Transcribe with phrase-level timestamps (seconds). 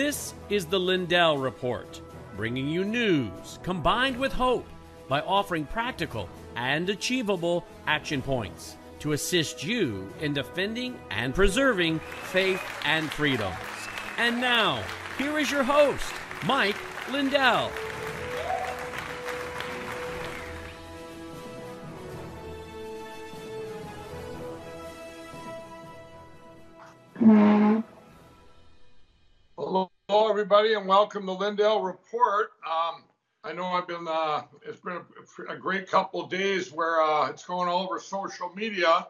[0.00, 2.00] This is the Lindell Report,
[2.34, 4.64] bringing you news combined with hope
[5.10, 6.26] by offering practical
[6.56, 12.00] and achievable action points to assist you in defending and preserving
[12.32, 13.54] faith and freedoms.
[14.16, 14.82] And now,
[15.18, 16.14] here is your host,
[16.46, 16.78] Mike
[17.12, 17.70] Lindell.
[30.30, 32.52] Everybody, and welcome to Lindell Report.
[32.64, 33.02] Um,
[33.42, 35.00] I know I've been, uh, it's been
[35.48, 39.08] a, a great couple days where uh, it's going all over social media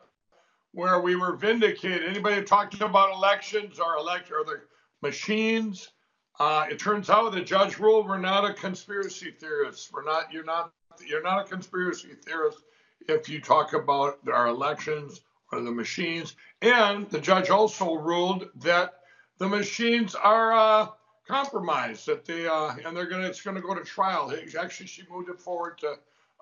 [0.73, 2.09] where we were vindicated.
[2.09, 4.62] Anybody talking about elections or elect- or the
[5.02, 5.91] machines?
[6.38, 9.92] Uh, it turns out the judge ruled we're not a conspiracy theorist.
[9.92, 10.33] We're not.
[10.33, 10.73] You're not.
[11.06, 12.61] You're not a conspiracy theorist
[13.09, 15.20] if you talk about our elections
[15.52, 16.34] or the machines.
[16.62, 18.94] And the judge also ruled that
[19.37, 20.89] the machines are uh,
[21.31, 22.06] compromised.
[22.06, 23.27] That they uh, and they're gonna.
[23.27, 24.34] It's gonna go to trial.
[24.59, 25.95] Actually, she moved it forward to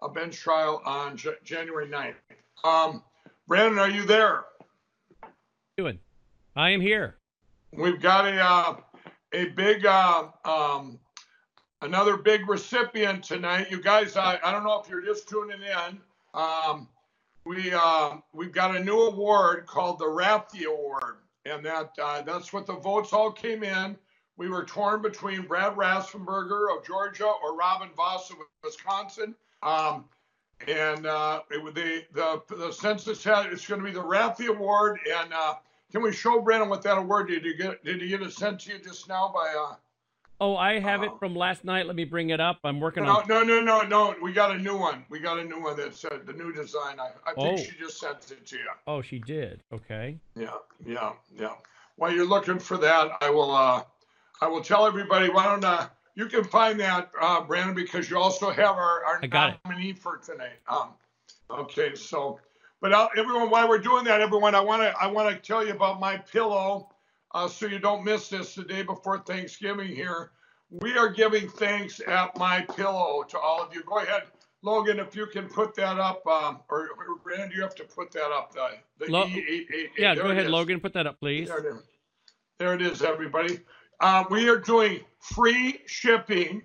[0.02, 2.14] a bench trial on J- January 9th.
[2.64, 3.02] Um,
[3.46, 4.44] Brandon, are you there?
[5.76, 5.98] Doing.
[6.56, 7.16] I am here.
[7.72, 8.76] We've got a uh,
[9.32, 10.98] a big uh, um,
[11.82, 13.70] another big recipient tonight.
[13.70, 16.00] You guys, I, I don't know if you're just tuning in.
[16.34, 16.88] Um,
[17.44, 22.52] we uh, we've got a new award called the Raffe Award, and that uh, that's
[22.52, 23.96] what the votes all came in.
[24.38, 29.34] We were torn between Brad Raffensperger of Georgia or Robin Vos of Wisconsin.
[29.62, 30.04] Um,
[30.66, 34.98] and uh, it, the, the the census had it's going to be the Raffe Award.
[35.12, 35.54] And uh,
[35.92, 37.84] can we show Brandon what that award did you get?
[37.84, 39.54] Did you get it sent to you just now by?
[39.58, 39.74] Uh,
[40.40, 41.86] Oh, I have it from last night.
[41.88, 42.60] Let me bring it up.
[42.62, 43.26] I'm working no, on.
[43.26, 44.14] no, no, no, no.
[44.22, 45.04] We got a new one.
[45.08, 47.00] We got a new one that said the new design.
[47.00, 47.60] I, I think Oh.
[47.60, 48.68] she just sent it to you.
[48.86, 49.64] Oh, she did.
[49.72, 50.16] Okay.
[50.36, 50.52] Yeah,
[50.86, 51.54] yeah, yeah.
[51.96, 53.82] While you're looking for that, I will uh,
[54.40, 55.28] I will tell everybody.
[55.28, 59.26] Why don't uh, you can find that, uh, Brandon, because you also have our, our
[59.28, 59.56] got it.
[59.64, 60.58] nominee for tonight.
[60.68, 60.90] Um,
[61.50, 62.40] okay, so,
[62.80, 65.64] but uh, everyone, while we're doing that, everyone, I want to I want to tell
[65.64, 66.90] you about my pillow,
[67.34, 69.88] uh, so you don't miss this the day before Thanksgiving.
[69.88, 70.30] Here,
[70.70, 73.82] we are giving thanks at my pillow to all of you.
[73.84, 74.22] Go ahead.
[74.62, 78.10] Logan, if you can put that up, um, or, or Brandon, you have to put
[78.12, 78.52] that up.
[78.52, 78.70] The,
[79.06, 79.88] the Lo- E888.
[79.96, 80.50] Yeah, There go ahead.
[80.50, 80.80] Logan.
[80.80, 81.46] Put that up, please.
[81.48, 81.82] There it is.
[82.58, 83.60] There it is, everybody.
[84.00, 86.62] Uh, we are doing free shipping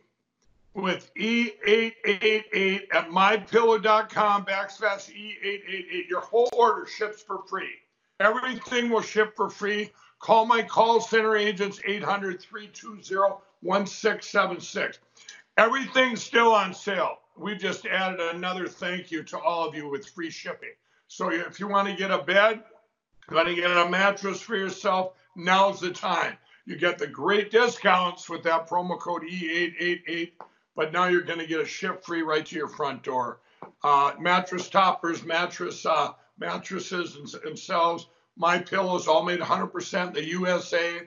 [0.76, 6.10] with E888 at mypillow.com backslash E888.
[6.10, 7.72] Your whole order ships for free.
[8.20, 9.92] Everything will ship for free.
[10.20, 15.00] Call my call center agents 800 320 1676.
[15.58, 17.18] Everything's still on sale.
[17.36, 20.74] We just added another thank you to all of you with free shipping.
[21.08, 22.64] So if you want to get a bed,
[23.30, 26.38] you want to get a mattress for yourself, now's the time.
[26.66, 30.32] You get the great discounts with that promo code E888,
[30.76, 33.42] but now you're going to get a ship free right to your front door.
[33.84, 41.02] Uh, mattress toppers, mattress uh, mattresses and- themselves, my pillows, all made 100% the USA,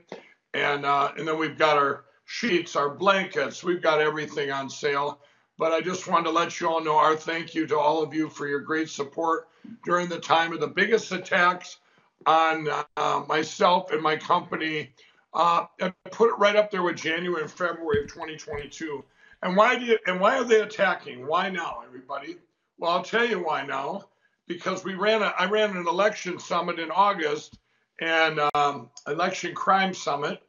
[0.54, 5.20] and uh, and then we've got our sheets, our blankets, we've got everything on sale.
[5.58, 8.12] But I just wanted to let you all know our thank you to all of
[8.12, 9.48] you for your great support
[9.84, 11.78] during the time of the biggest attacks
[12.26, 14.90] on uh, myself and my company.
[15.36, 19.04] Uh, and put it right up there with January and February of 2022.
[19.42, 21.26] And why do you, and why are they attacking?
[21.26, 22.38] Why now, everybody?
[22.78, 24.06] Well, I'll tell you why now.
[24.48, 27.58] Because we ran a, I ran an election summit in August
[28.00, 30.40] and um, election crime summit,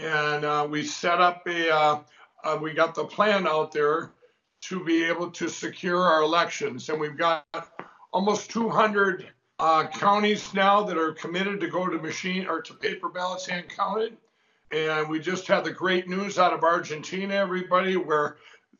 [0.00, 1.98] and uh, we set up a, uh,
[2.42, 4.10] uh, we got the plan out there
[4.62, 7.44] to be able to secure our elections, and we've got
[8.12, 13.08] almost 200 uh, counties now that are committed to go to machine or to paper
[13.08, 14.16] ballots hand counted.
[14.72, 18.36] And we just had the great news out of Argentina, everybody, where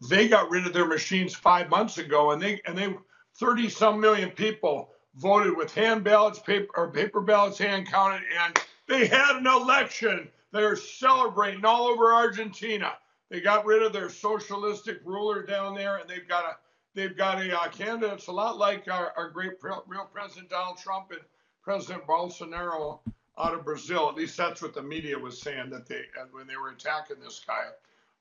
[0.08, 2.94] they got rid of their machines five months ago, and they and they
[3.38, 8.58] 30 some million people voted with hand ballots, paper or paper ballots hand counted, and
[8.88, 10.28] they had an election.
[10.50, 12.94] They're celebrating all over Argentina.
[13.30, 16.56] They got rid of their socialistic ruler down there, and they've got a
[16.94, 18.14] they've got a uh, candidate.
[18.14, 21.20] It's a lot like our, our great real President Donald Trump and
[21.62, 23.00] President Bolsonaro
[23.38, 24.08] out of Brazil.
[24.08, 27.20] At least that's what the media was saying that they uh, when they were attacking
[27.20, 27.66] this guy.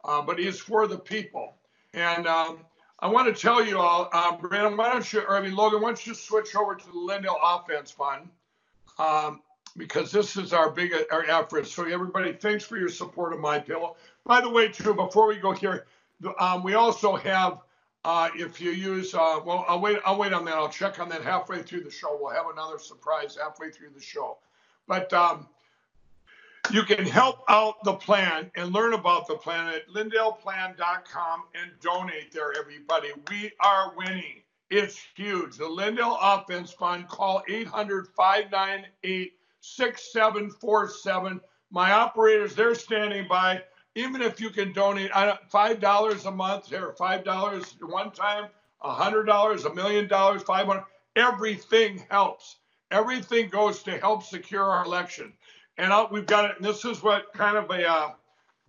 [0.03, 1.55] Uh, but he's for the people.
[1.93, 2.59] And um,
[2.99, 5.81] I want to tell you all, uh, Brandon, why don't you, or I mean, Logan,
[5.81, 8.29] why don't you switch over to the Lindell Offense Fund?
[8.97, 9.41] Um,
[9.77, 11.65] because this is our big our effort.
[11.67, 13.95] So everybody, thanks for your support of My Pillow.
[14.25, 15.85] By the way, too, before we go here,
[16.39, 17.59] um, we also have,
[18.03, 20.55] uh, if you use, uh, well, I'll wait, I'll wait on that.
[20.55, 22.17] I'll check on that halfway through the show.
[22.19, 24.37] We'll have another surprise halfway through the show.
[24.91, 25.47] But um,
[26.71, 32.31] You can help out the plan and learn about the plan at lindellplan.com and donate
[32.33, 33.09] there, everybody.
[33.29, 34.43] We are winning.
[34.71, 35.57] It's huge.
[35.57, 41.41] The Lindell Offense Fund, call 800 598 6747.
[41.71, 43.63] My operators, they're standing by.
[43.95, 48.49] Even if you can donate $5 a month or $5 one time,
[48.83, 50.83] $100, a million dollars, 500,
[51.15, 52.57] everything helps.
[52.91, 55.33] Everything goes to help secure our election.
[55.77, 56.57] And we've got it.
[56.57, 58.11] And this is what kind of a, uh,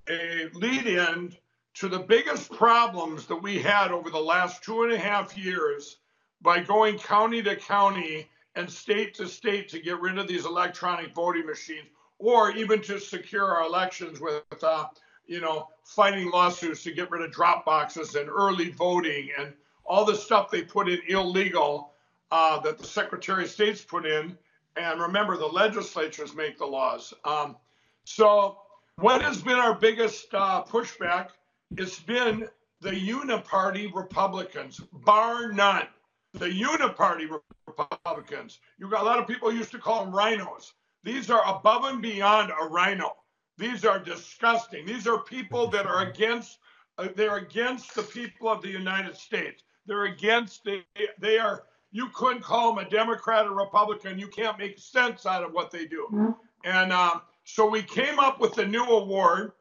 [0.09, 1.37] a lead in
[1.75, 5.99] to the biggest problems that we had over the last two and a half years
[6.41, 11.15] by going county to county and state to state to get rid of these electronic
[11.15, 11.89] voting machines
[12.19, 14.87] or even to secure our elections with, uh,
[15.27, 19.53] you know, fighting lawsuits to get rid of drop boxes and early voting and
[19.85, 21.92] all the stuff they put in illegal
[22.33, 24.37] uh, that the Secretary of State's put in.
[24.77, 27.13] And remember, the legislatures make the laws.
[27.25, 27.57] Um,
[28.05, 28.57] so,
[28.97, 31.29] what has been our biggest uh, pushback?
[31.77, 32.49] It's been
[32.81, 35.87] the uniparty Republicans, bar none.
[36.33, 37.29] The uniparty
[37.67, 38.61] Republicans.
[38.79, 40.73] You got a lot of people used to call them rhinos.
[41.05, 43.13] These are above and beyond a rhino.
[43.59, 44.87] These are disgusting.
[44.87, 46.59] These are people that are against.
[46.97, 49.63] Uh, they're against the people of the United States.
[49.85, 50.65] They're against.
[50.65, 50.85] They,
[51.19, 54.19] they are you couldn't call them a Democrat or Republican.
[54.19, 56.09] You can't make sense out of what they do.
[56.13, 56.31] Mm-hmm.
[56.65, 59.53] And um, so we came up with a new award.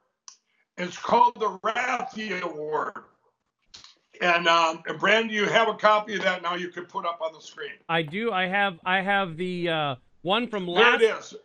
[0.78, 2.94] It's called the Raffe Award.
[4.22, 6.56] And, um, and Brandon, you have a copy of that now.
[6.56, 7.72] You can put up on the screen.
[7.90, 8.32] I do.
[8.32, 8.80] I have.
[8.86, 11.00] I have the uh, one from last.
[11.00, 11.36] There it is.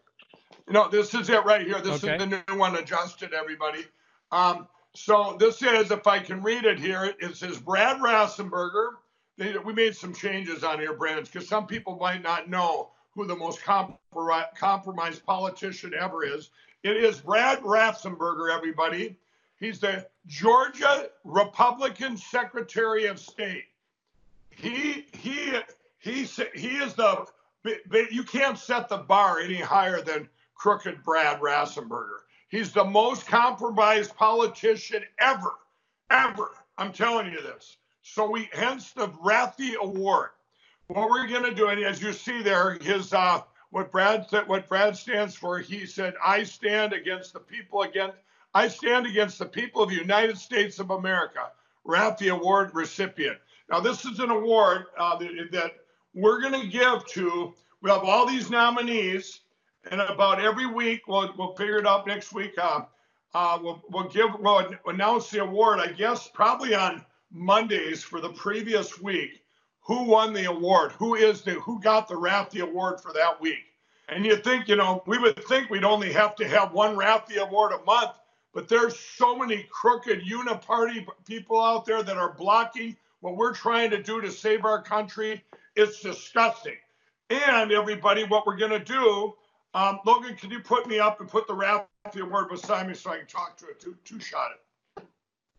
[0.69, 1.81] No, this is it right here.
[1.81, 2.17] This okay.
[2.17, 3.33] is the new one adjusted.
[3.33, 3.85] Everybody.
[4.31, 8.93] Um, so this is, if I can read it here, it says Brad Raffensperger
[9.38, 13.27] they, we made some changes on here, Brandon, because some people might not know who
[13.27, 16.50] the most compromised politician ever is.
[16.83, 19.17] It is Brad Raffensperger, everybody.
[19.59, 23.65] He's the Georgia Republican Secretary of State.
[24.50, 25.53] He he
[25.99, 26.25] he
[26.55, 27.27] he is the
[27.65, 32.21] but you can't set the bar any higher than crooked Brad Raffensperger.
[32.49, 35.55] He's the most compromised politician ever,
[36.11, 36.50] ever.
[36.79, 37.77] I'm telling you this.
[38.08, 40.31] So we hence the Raffe Award.
[40.87, 44.69] What we're going to do, and as you see there, his uh, what Brad what
[44.69, 45.58] Brad stands for.
[45.58, 48.17] He said, "I stand against the people against
[48.55, 51.50] I stand against the people of the United States of America."
[51.85, 53.38] Raffe Award recipient.
[53.69, 55.73] Now this is an award uh, that, that
[56.14, 57.55] we're going to give to.
[57.82, 59.41] We have all these nominees,
[59.91, 62.52] and about every week we'll we'll figure it out next week.
[62.56, 62.82] Uh,
[63.35, 65.81] uh, we'll we'll give we'll announce the award.
[65.81, 69.43] I guess probably on Mondays for the previous week
[69.81, 73.64] who won the award, who is the who got the Raffe Award for that week.
[74.08, 77.37] And you think, you know, we would think we'd only have to have one Raffe
[77.37, 78.12] Award a month,
[78.52, 83.90] but there's so many crooked uniparty people out there that are blocking what we're trying
[83.90, 85.44] to do to save our country.
[85.75, 86.76] It's disgusting.
[87.31, 89.34] And everybody, what we're going to do,
[89.75, 91.87] um, Logan, can you put me up and put the Raffe
[92.20, 94.61] Award beside me so I can talk to it, two, two shot it.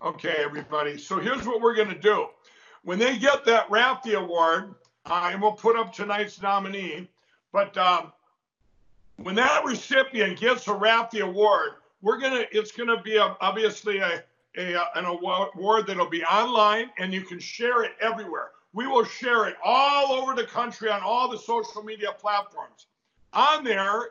[0.02, 0.98] Okay, everybody.
[0.98, 2.28] So here's what we're going to do.
[2.84, 7.10] When they get that Raffe Award, and we'll put up tonight's nominee,
[7.52, 8.12] but um,
[9.18, 11.71] when that recipient gets a Raffe Award,
[12.02, 12.45] we're gonna.
[12.52, 14.24] It's gonna be a, obviously a,
[14.57, 18.52] a an award that'll be online, and you can share it everywhere.
[18.74, 22.86] We will share it all over the country on all the social media platforms.
[23.33, 24.10] On there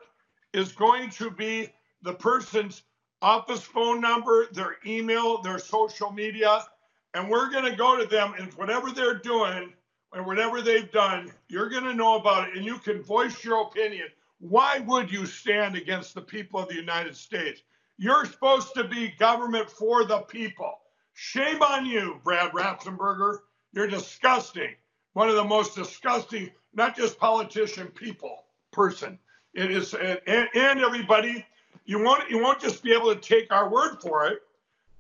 [0.53, 1.73] is going to be
[2.03, 2.83] the person's
[3.27, 6.65] office phone number, their email, their social media,
[7.13, 9.73] and we're going to go to them and whatever they're doing
[10.13, 13.63] and whatever they've done, you're going to know about it and you can voice your
[13.63, 14.07] opinion.
[14.39, 17.63] Why would you stand against the people of the United States?
[17.99, 20.75] You're supposed to be government for the people.
[21.15, 23.39] Shame on you, Brad Raffensperger.
[23.73, 24.71] You're disgusting.
[25.15, 29.19] One of the most disgusting, not just politician, people, person.
[29.53, 31.45] It is, and, and everybody,
[31.87, 34.41] you won't you won't just be able to take our word for it.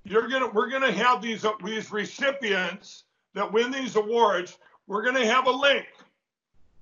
[0.04, 4.58] You're gonna we're gonna have these uh, these recipients that win these awards.
[4.86, 5.86] We're gonna have a link,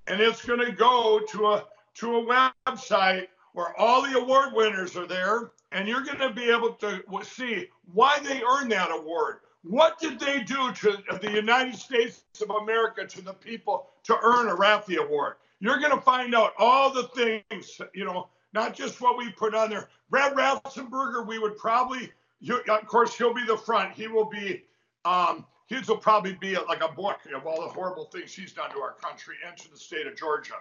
[0.07, 5.07] and it's gonna go to a to a website where all the award winners are
[5.07, 9.39] there, and you're gonna be able to see why they earned that award.
[9.63, 14.49] What did they do to the United States of America to the people to earn
[14.49, 15.37] a Raffe Award?
[15.61, 19.69] You're to find out all the things, you know, not just what we put on
[19.69, 19.89] there.
[20.09, 22.11] Brad Raffensperger, we would probably,
[22.49, 23.93] of course, he'll be the front.
[23.93, 24.63] He will be,
[25.05, 28.71] um, his will probably be like a book of all the horrible things he's done
[28.71, 30.55] to our country and to the state of Georgia.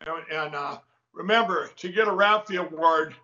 [0.00, 0.78] And, and uh,
[1.14, 3.14] remember, to get a Raffe Award,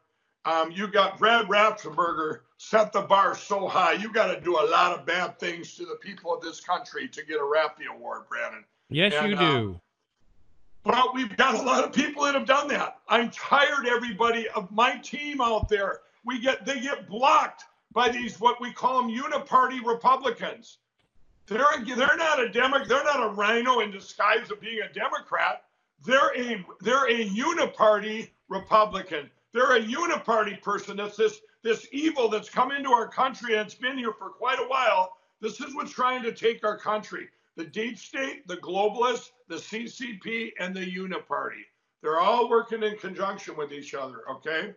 [0.44, 3.92] Um, you got Brad Raffensperger set the bar so high.
[3.92, 7.06] You got to do a lot of bad things to the people of this country
[7.08, 8.64] to get a Raffe Award, Brandon.
[8.88, 9.80] Yes, and, you do.
[10.84, 12.98] Well, we've got a lot of people that have done that.
[13.08, 16.00] I'm tired, everybody, of my team out there.
[16.24, 20.78] We get they get blocked by these what we call them uniparty Republicans.
[21.46, 22.88] They're they're not a Democrat.
[22.88, 25.64] They're not a rhino in disguise of being a Democrat.
[26.04, 29.30] They're a they're a uniparty Republican.
[29.52, 30.96] They're a uniparty person.
[30.96, 34.58] That's this this evil that's come into our country and it's been here for quite
[34.58, 35.16] a while.
[35.40, 37.28] This is what's trying to take our country.
[37.56, 41.62] The deep state, the globalists, the CCP, and the uniparty.
[42.02, 44.74] They're all working in conjunction with each other, okay?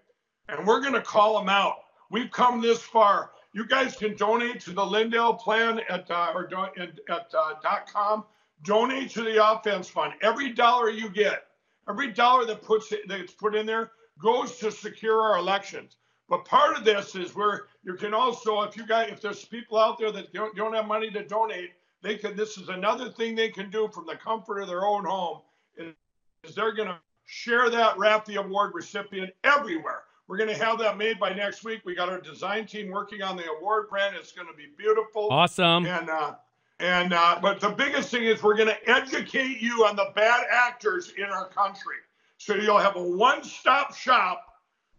[0.49, 1.75] And we're going to call them out.
[2.11, 3.31] We've come this far.
[3.53, 8.25] You guys can donate to the Lindell plan at uh, or at uh, .com.
[8.63, 10.13] Donate to the offense fund.
[10.21, 11.47] Every dollar you get,
[11.89, 13.91] every dollar that puts it, that's put in there
[14.21, 15.97] goes to secure our elections.
[16.27, 19.77] But part of this is where you can also, if you guys, if there's people
[19.77, 21.71] out there that don't, don't have money to donate,
[22.05, 22.35] they can.
[22.35, 25.41] This is another thing they can do from the comfort of their own home.
[25.77, 30.03] Is they're going to share that Raffe Award recipient everywhere.
[30.27, 31.81] We're going to have that made by next week.
[31.83, 34.15] We got our design team working on the award brand.
[34.15, 35.29] It's going to be beautiful.
[35.31, 35.85] Awesome.
[35.87, 36.35] And uh,
[36.79, 40.45] and uh, but the biggest thing is we're going to educate you on the bad
[40.51, 41.97] actors in our country.
[42.37, 44.43] So you'll have a one-stop shop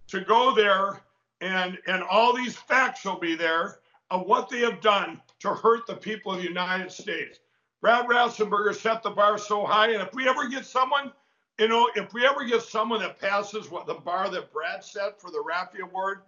[0.09, 1.03] to go there,
[1.41, 3.79] and and all these facts will be there
[4.11, 7.39] of what they have done to hurt the people of the United States.
[7.81, 11.13] Brad Raffensperger set the bar so high, and if we ever get someone,
[11.59, 15.21] you know, if we ever get someone that passes what the bar that Brad set
[15.21, 16.23] for the Raffe Award,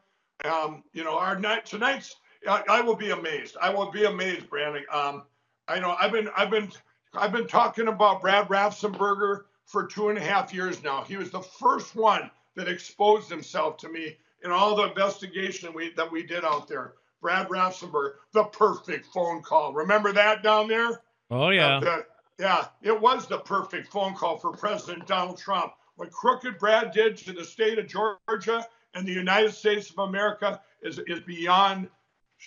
[0.44, 2.16] um, you know, our night tonight's,
[2.48, 3.56] I, I, will be amazed.
[3.60, 4.84] I will be amazed, Brandon.
[4.92, 5.24] Um,
[5.66, 6.70] I know I've been, I've been,
[7.14, 11.02] I've been talking about Brad Raffensperger for two and a half years now.
[11.02, 15.92] He was the first one that exposed himself to me in all the investigation we,
[15.94, 16.94] that we did out there.
[17.20, 19.72] Brad Raffensperger, the perfect phone call.
[19.72, 21.02] Remember that down there?
[21.30, 21.80] Oh yeah.
[21.80, 22.06] The,
[22.38, 25.72] yeah, it was the perfect phone call for President Donald Trump.
[25.96, 30.60] What crooked Brad did to the state of Georgia and the United States of America
[30.82, 31.88] is is beyond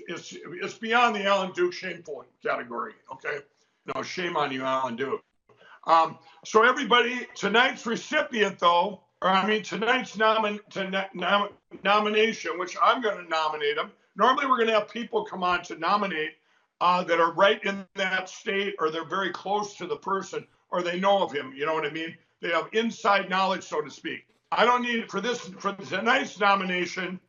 [0.07, 2.93] it's it's beyond the Alan Duke shameful category.
[3.11, 3.39] Okay,
[3.93, 5.21] no shame on you, Alan Duke.
[5.85, 11.49] Um, so everybody, tonight's recipient, though, or I mean tonight's nomin, to nom,
[11.83, 13.91] nomination, which I'm going to nominate them.
[14.15, 16.31] Normally, we're going to have people come on to nominate
[16.81, 20.81] uh, that are right in that state, or they're very close to the person, or
[20.81, 21.53] they know of him.
[21.55, 22.15] You know what I mean?
[22.41, 24.25] They have inside knowledge, so to speak.
[24.51, 27.19] I don't need for this for tonight's nomination.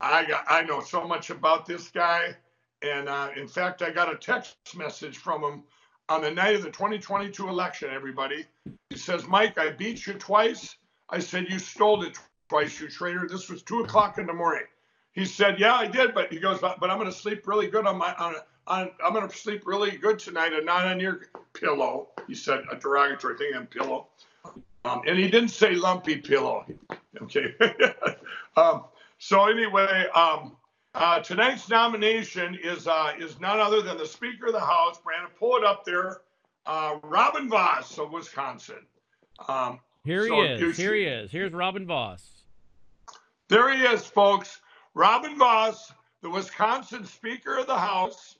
[0.00, 2.36] I got I know so much about this guy,
[2.82, 5.62] and uh, in fact, I got a text message from him
[6.08, 8.44] on the night of the 2022 election, everybody.
[8.90, 10.76] He says, Mike, I beat you twice.
[11.08, 12.18] I said, You stole it
[12.48, 13.28] twice, you traitor.
[13.28, 14.64] This was two o'clock in the morning.
[15.12, 17.68] He said, Yeah, I did, but he goes, But, but I'm going to sleep really
[17.68, 18.34] good on my, on,
[18.66, 22.08] on I'm going to sleep really good tonight and not on your pillow.
[22.26, 24.08] He said a derogatory thing on pillow.
[24.84, 26.64] Um, and he didn't say lumpy pillow.
[27.22, 27.54] Okay.
[28.56, 28.84] um,
[29.18, 30.56] so anyway, um,
[30.94, 35.30] uh, tonight's nomination is uh, is none other than the Speaker of the House, Brandon.
[35.38, 36.22] Pull it up there,
[36.66, 38.86] uh, Robin Vos of Wisconsin.
[39.48, 40.76] Um, Here so he is.
[40.76, 41.30] Here he is.
[41.30, 42.44] Here's Robin Vos.
[43.48, 44.60] There he is, folks.
[45.00, 48.36] Robin Vos, the Wisconsin Speaker of the House.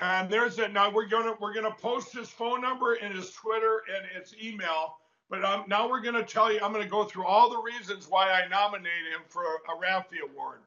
[0.00, 0.72] And there's it.
[0.72, 4.98] Now we're gonna we're gonna post his phone number and his Twitter and his email.
[5.28, 6.60] But um, now we're gonna tell you.
[6.62, 10.60] I'm gonna go through all the reasons why I nominated him for a Raffe Award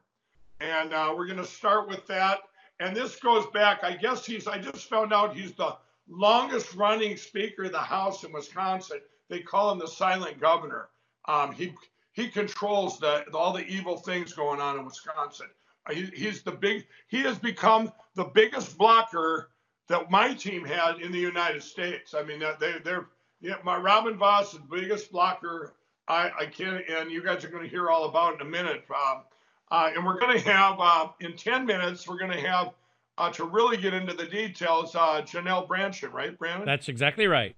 [0.62, 2.40] and uh, we're to start with that.
[2.80, 5.76] And this goes back, I guess he's, I just found out he's the
[6.08, 9.00] longest running Speaker of the House in Wisconsin.
[9.28, 10.88] They call him the silent governor.
[11.26, 11.74] Um, he,
[12.12, 15.48] he controls the, all the evil things going on in Wisconsin.
[15.86, 19.50] Uh, he, he's the big, he has become the biggest blocker
[19.88, 22.14] that my team had in the United States.
[22.14, 23.08] I mean, they, they're,
[23.40, 25.74] yeah, my Robin Vos is the biggest blocker
[26.08, 28.50] I, I can't, and you guys are going to hear all about it in a
[28.50, 28.84] minute.
[28.90, 29.22] Um,
[29.70, 32.72] uh, and we're going to have, uh, in 10 minutes, we're going to have,
[33.18, 36.66] uh, to really get into the details, uh, Janelle Brandtjen, right, Brandon?
[36.66, 37.56] That's exactly right.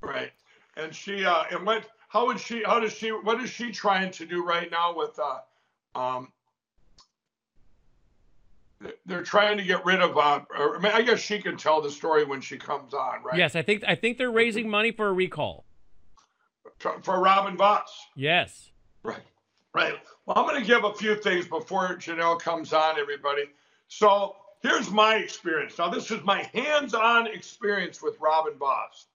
[0.00, 0.32] Right.
[0.76, 4.10] And she, uh, and what, how would she, how does she, what is she trying
[4.10, 6.30] to do right now with, uh, um,
[9.06, 10.18] they're trying to get rid of.
[10.18, 13.22] Uh, or, I, mean, I guess she can tell the story when she comes on,
[13.22, 13.38] right?
[13.38, 15.64] Yes, I think I think they're raising money for a recall.
[16.78, 18.06] For Robin Vos.
[18.16, 18.70] Yes.
[19.04, 19.22] Right.
[19.72, 19.94] Right.
[20.26, 23.44] Well, I'm going to give a few things before Janelle comes on, everybody.
[23.86, 25.78] So here's my experience.
[25.78, 29.06] Now, this is my hands on experience with Robin Vos.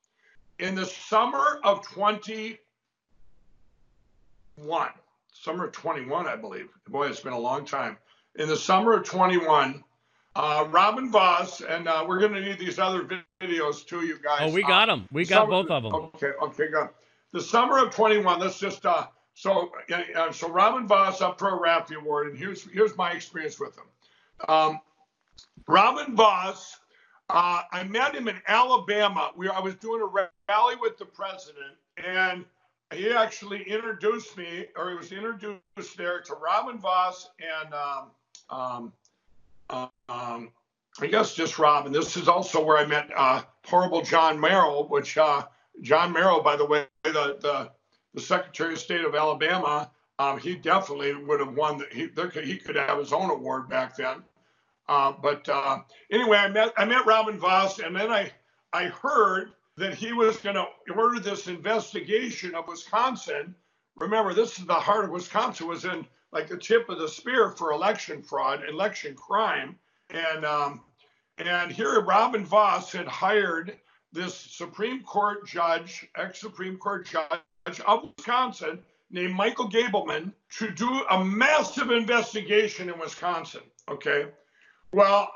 [0.60, 1.86] In the summer of
[4.58, 4.90] 21,
[5.34, 6.70] summer of 21, I believe.
[6.88, 7.98] Boy, it's been a long time.
[8.36, 9.84] In the summer of 21,
[10.36, 13.08] uh, Robin Vos, and uh, we're going to need these other
[13.42, 14.42] videos too, you guys.
[14.42, 15.08] Oh, we got them.
[15.12, 15.94] We got summer, both of them.
[15.94, 16.90] Okay, okay, good.
[17.34, 18.40] The summer of 21.
[18.40, 19.72] Let's just uh, so
[20.16, 23.76] uh, so Robin Vos up for a Raffe Award, and here's here's my experience with
[23.78, 23.86] him.
[24.48, 24.80] Um,
[25.68, 26.78] Robin Vos,
[27.30, 29.32] uh, I met him in Alabama.
[29.36, 32.46] We I was doing a rally with the president, and
[32.94, 38.12] he actually introduced me, or he was introduced there to Robin Vos and um,
[38.50, 38.94] um,
[40.10, 40.52] um,
[41.00, 41.92] I guess just Robin.
[41.92, 45.44] This is also where I met uh, horrible John Merrill, which uh,
[45.82, 47.72] John Merrill, by the way, the, the,
[48.14, 51.78] the Secretary of State of Alabama, um, he definitely would have won.
[51.78, 54.24] The, he there could, he could have his own award back then.
[54.90, 55.80] Uh, but uh,
[56.12, 58.32] anyway, I met I met Robin Vos, and then I
[58.74, 63.56] I heard that he was going to order this investigation of Wisconsin.
[63.98, 65.68] Remember, this is the heart of Wisconsin.
[65.68, 69.78] Was in like the tip of the spear for election fraud, election crime.
[70.10, 70.82] And um,
[71.38, 73.78] and here Robin Vos had hired
[74.12, 78.80] this Supreme Court judge, ex-Supreme Court judge of Wisconsin,
[79.12, 83.62] named Michael Gableman, to do a massive investigation in Wisconsin.
[83.90, 84.28] Okay.
[84.94, 85.30] Well,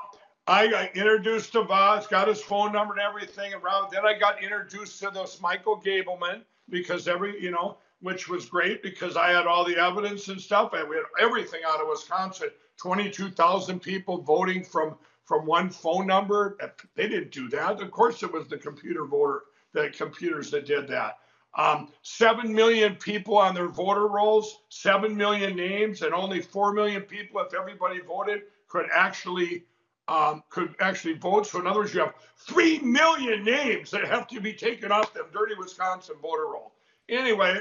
[0.52, 3.54] I got introduced to Vos, got his phone number and everything.
[3.54, 3.90] around.
[3.90, 8.82] then I got introduced to this Michael Gableman because every, you know, which was great
[8.82, 10.74] because I had all the evidence and stuff.
[10.74, 12.50] And we had everything out of Wisconsin.
[12.76, 16.58] 22,000 people voting from from one phone number.
[16.96, 17.80] They didn't do that.
[17.80, 21.16] Of course, it was the computer voter, the computers that did that.
[21.56, 27.00] Um, Seven million people on their voter rolls, seven million names, and only four million
[27.00, 29.64] people, if everybody voted, could actually
[30.12, 31.46] um, could actually vote.
[31.46, 35.14] So in other words, you have three million names that have to be taken off
[35.14, 36.74] them dirty Wisconsin voter roll.
[37.08, 37.60] Anyway,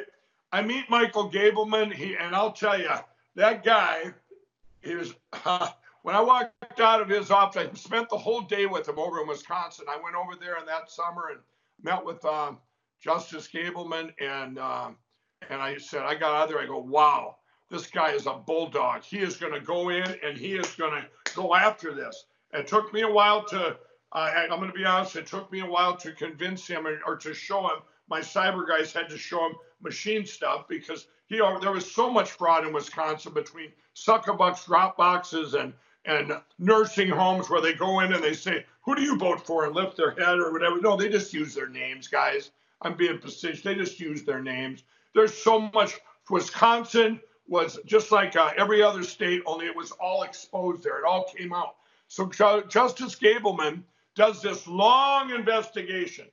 [0.52, 2.92] I meet Michael Gableman, he, and I'll tell you,
[3.36, 4.14] that guy,
[4.82, 5.14] he was,
[5.46, 5.70] uh,
[6.02, 9.22] when I walked out of his office, I spent the whole day with him over
[9.22, 9.86] in Wisconsin.
[9.88, 11.40] I went over there in that summer and
[11.82, 12.52] met with uh,
[13.00, 14.90] Justice Gableman, and uh,
[15.50, 17.38] and I said, I got out there, I go, wow,
[17.70, 19.04] this guy is a bulldog.
[19.04, 22.26] He is going to go in and he is going to go after this.
[22.54, 23.78] It took me a while to,
[24.12, 27.16] uh, I'm going to be honest, it took me a while to convince him or,
[27.16, 27.80] to show him
[28.12, 32.32] my cyber guys had to show him machine stuff because he there was so much
[32.32, 38.12] fraud in Wisconsin between Zuckerbucks, drop boxes, and and nursing homes where they go in
[38.12, 40.82] and they say, "Who do you vote for?" and lift their head or whatever.
[40.82, 42.52] No, they just use their names, guys.
[42.82, 43.62] I'm being facetious.
[43.62, 44.84] They just use their names.
[45.16, 45.98] There's so much.
[46.30, 51.00] Wisconsin was just like uh, every other state, only it was all exposed there.
[51.00, 51.76] It all came out.
[52.12, 52.26] So
[52.68, 53.84] Justice Gableman
[54.16, 56.28] does this long investigation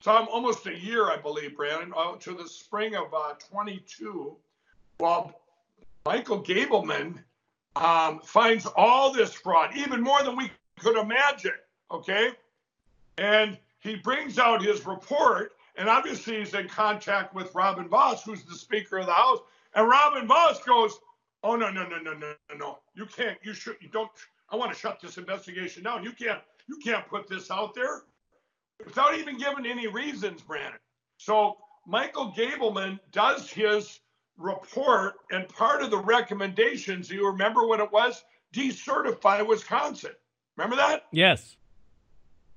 [0.00, 4.36] so I'm almost a year, I believe, Brandon, uh, to the spring of uh, 22.
[5.00, 5.40] Well,
[6.06, 7.18] Michael Gableman
[7.74, 11.52] um, finds all this fraud, even more than we could imagine.
[11.90, 12.30] Okay.
[13.16, 18.44] And he brings out his report, and obviously he's in contact with Robin Vos, who's
[18.44, 19.40] the Speaker of the House.
[19.74, 21.00] And Robin Vos goes,
[21.42, 22.78] "Oh no, no, no, no, no, no!
[22.94, 23.38] You can't.
[23.42, 23.76] You should.
[23.80, 24.10] You don't.
[24.50, 26.04] I want to shut this investigation down.
[26.04, 26.40] You can't.
[26.68, 28.02] You can't put this out there
[28.84, 30.78] without even giving any reasons, Brandon.
[31.16, 31.56] So
[31.86, 34.00] Michael Gableman does his
[34.36, 38.22] report, and part of the recommendations, you remember what it was?
[38.54, 40.12] Decertify Wisconsin.
[40.56, 41.06] Remember that?
[41.10, 41.56] Yes.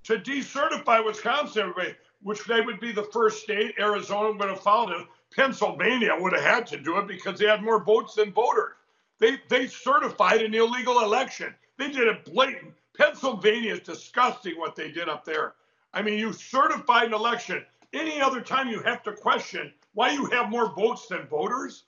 [0.04, 3.76] To decertify Wisconsin, everybody, which they would be the first state.
[3.80, 5.08] Arizona would have followed it.
[5.36, 8.74] Pennsylvania would have had to do it because they had more votes than voters.
[9.20, 11.54] They they certified an illegal election.
[11.82, 12.76] They did it blatant.
[12.96, 15.56] Pennsylvania is disgusting what they did up there.
[15.96, 17.66] I mean, you certified an election.
[17.92, 21.86] Any other time you have to question why you have more votes than voters?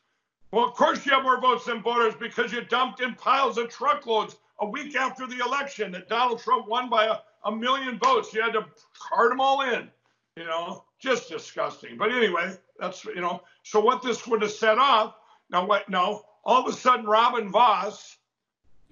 [0.51, 3.69] Well, of course you have more votes than voters because you dumped in piles of
[3.69, 8.33] truckloads a week after the election that Donald Trump won by a, a million votes.
[8.33, 8.65] You had to
[8.99, 9.91] cart them all in,
[10.35, 11.97] you know, just disgusting.
[11.97, 15.17] But anyway, that's, you know, so what this would have set off,
[15.51, 18.17] now what, no, all of a sudden Robin Vos,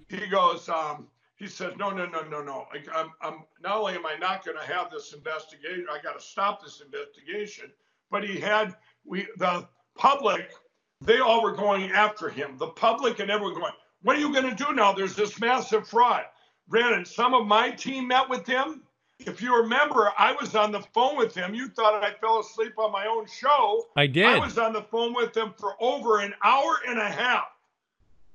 [0.08, 2.66] he goes, um, he says, no, no, no, no, no.
[2.72, 6.18] I, am I'm not only am I not going to have this investigation, I got
[6.18, 7.72] to stop this investigation.
[8.10, 10.52] But he had we the public,
[11.00, 12.56] they all were going after him.
[12.58, 14.92] The public and everyone going, what are you going to do now?
[14.92, 16.24] There's this massive fraud.
[16.68, 18.82] Brandon, some of my team met with him.
[19.18, 21.54] If you remember, I was on the phone with him.
[21.54, 23.86] You thought I fell asleep on my own show.
[23.96, 24.26] I did.
[24.26, 27.51] I was on the phone with him for over an hour and a half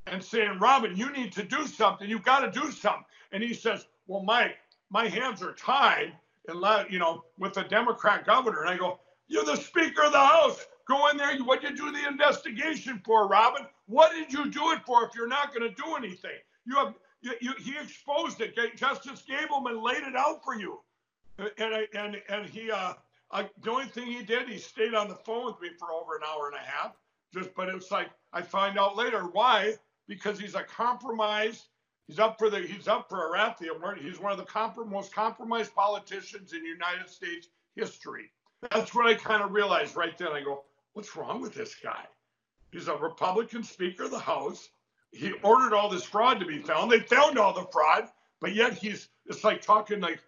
[0.09, 2.09] and saying, Robin, you need to do something.
[2.09, 3.05] You've got to do something.
[3.31, 4.57] And he says, Well, Mike,
[4.89, 6.13] my hands are tied,
[6.47, 8.61] and you know, with the Democrat governor.
[8.61, 10.65] And I go, You're the Speaker of the House.
[10.87, 11.37] Go in there.
[11.39, 13.65] What did you do the investigation for, Robin?
[13.87, 16.39] What did you do it for if you're not going to do anything?
[16.65, 18.55] You have you, you, he exposed it.
[18.77, 20.79] Justice Gableman laid it out for you,
[21.39, 22.93] and and and he uh,
[23.31, 26.15] uh, the only thing he did, he stayed on the phone with me for over
[26.15, 26.93] an hour and a half.
[27.33, 29.75] Just, but it's like I find out later why
[30.07, 31.67] because he's a compromised.
[32.07, 33.67] He's up for the he's up for a Arathi
[34.01, 38.31] He's one of the most compromised politicians in United States history.
[38.71, 40.29] That's what I kind of realized right then.
[40.29, 42.05] I go, what's wrong with this guy?
[42.71, 44.69] He's a Republican Speaker of the House.
[45.11, 46.91] He ordered all this fraud to be found.
[46.91, 50.19] They found all the fraud, but yet he's it's like talking like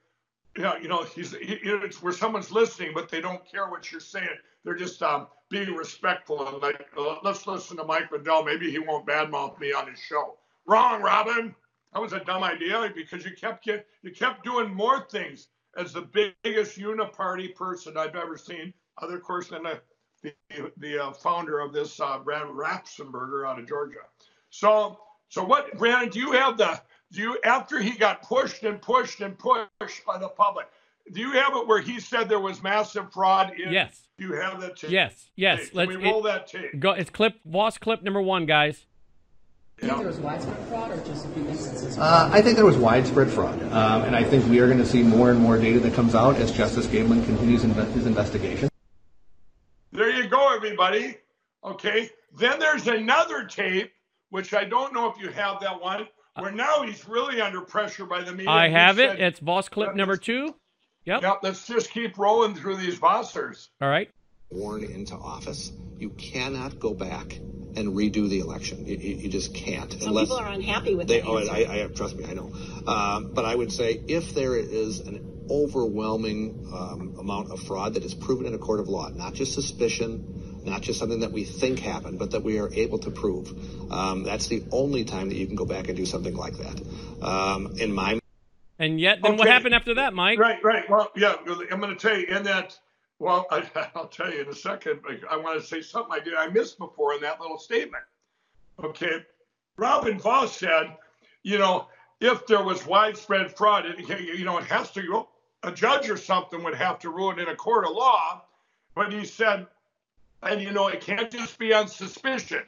[0.57, 4.01] yeah, you know, he's he, it's where someone's listening, but they don't care what you're
[4.01, 4.27] saying.
[4.63, 8.43] They're just um, being respectful and like, uh, let's listen to Mike Lindell.
[8.43, 10.37] Maybe he won't badmouth me on his show.
[10.65, 11.55] Wrong, Robin.
[11.93, 16.01] That was a dumb idea because you kept you kept doing more things as the
[16.43, 18.73] biggest uniparty person I've ever seen.
[19.01, 19.81] Other course than the
[20.21, 24.05] the, the uh, founder of this uh, Brad Raffensperger out of Georgia.
[24.51, 26.09] So so what, Brandon?
[26.09, 26.79] Do you have the
[27.11, 30.67] do you after he got pushed and pushed and pushed by the public?
[31.11, 33.53] Do you have it where he said there was massive fraud?
[33.59, 34.07] In, yes.
[34.17, 34.91] Do you have that tape?
[34.91, 35.31] Yes.
[35.35, 35.69] Yes.
[35.69, 36.79] Can Let's we roll it, that tape.
[36.79, 36.91] Go.
[36.91, 37.35] It's clip.
[37.45, 38.85] Vos clip number one, guys.
[39.79, 41.97] Do think there was widespread fraud or just a few instances?
[41.97, 44.85] Uh, I think there was widespread fraud, um, and I think we are going to
[44.85, 48.67] see more and more data that comes out as Justice Gableman continues in, his investigation.
[49.93, 51.15] There you go, everybody.
[51.63, 52.09] Okay.
[52.37, 53.93] Then there's another tape,
[54.31, 58.05] which I don't know if you have that one, where now he's really under pressure
[58.05, 58.49] by the media.
[58.49, 59.17] I have it.
[59.19, 60.55] it's Vos clip number two.
[61.09, 61.23] Yep.
[61.23, 61.39] Yep.
[61.41, 63.69] Let's just keep rolling through these Vossers.
[63.81, 64.11] All right.
[64.51, 67.35] Sworn into office, you cannot go back
[67.75, 68.85] and redo the election.
[68.85, 69.91] You, you, you just can't.
[69.91, 71.27] Some unless people are unhappy with they, that.
[71.27, 72.51] Oh, I, I, trust me, I know.
[72.85, 78.03] Um, but I would say if there is an overwhelming um, amount of fraud that
[78.03, 81.43] is proven in a court of law, not just suspicion, not just something that we
[81.43, 83.51] think happened, but that we are able to prove.
[83.91, 86.81] Um, that's the only time that you can go back and do something like that.
[87.23, 88.19] Um, in my
[88.79, 89.39] and yet, then okay.
[89.39, 90.39] what happened after that, Mike?
[90.39, 90.89] Right, right.
[90.89, 91.35] Well, yeah,
[91.71, 92.77] I'm going to tell you in that.
[93.19, 93.63] Well, I,
[93.95, 95.01] will tell you in a second.
[95.29, 98.03] I want to say something I did I missed before in that little statement.
[98.83, 99.25] Okay,
[99.77, 100.95] Robin Vos said,
[101.43, 101.87] you know,
[102.21, 103.99] if there was widespread fraud, it,
[104.37, 105.27] you know, it has to.
[105.63, 108.43] A judge or something would have to rule it in a court of law.
[108.95, 109.67] But he said
[110.43, 112.63] and you know, it can't just be on suspicion.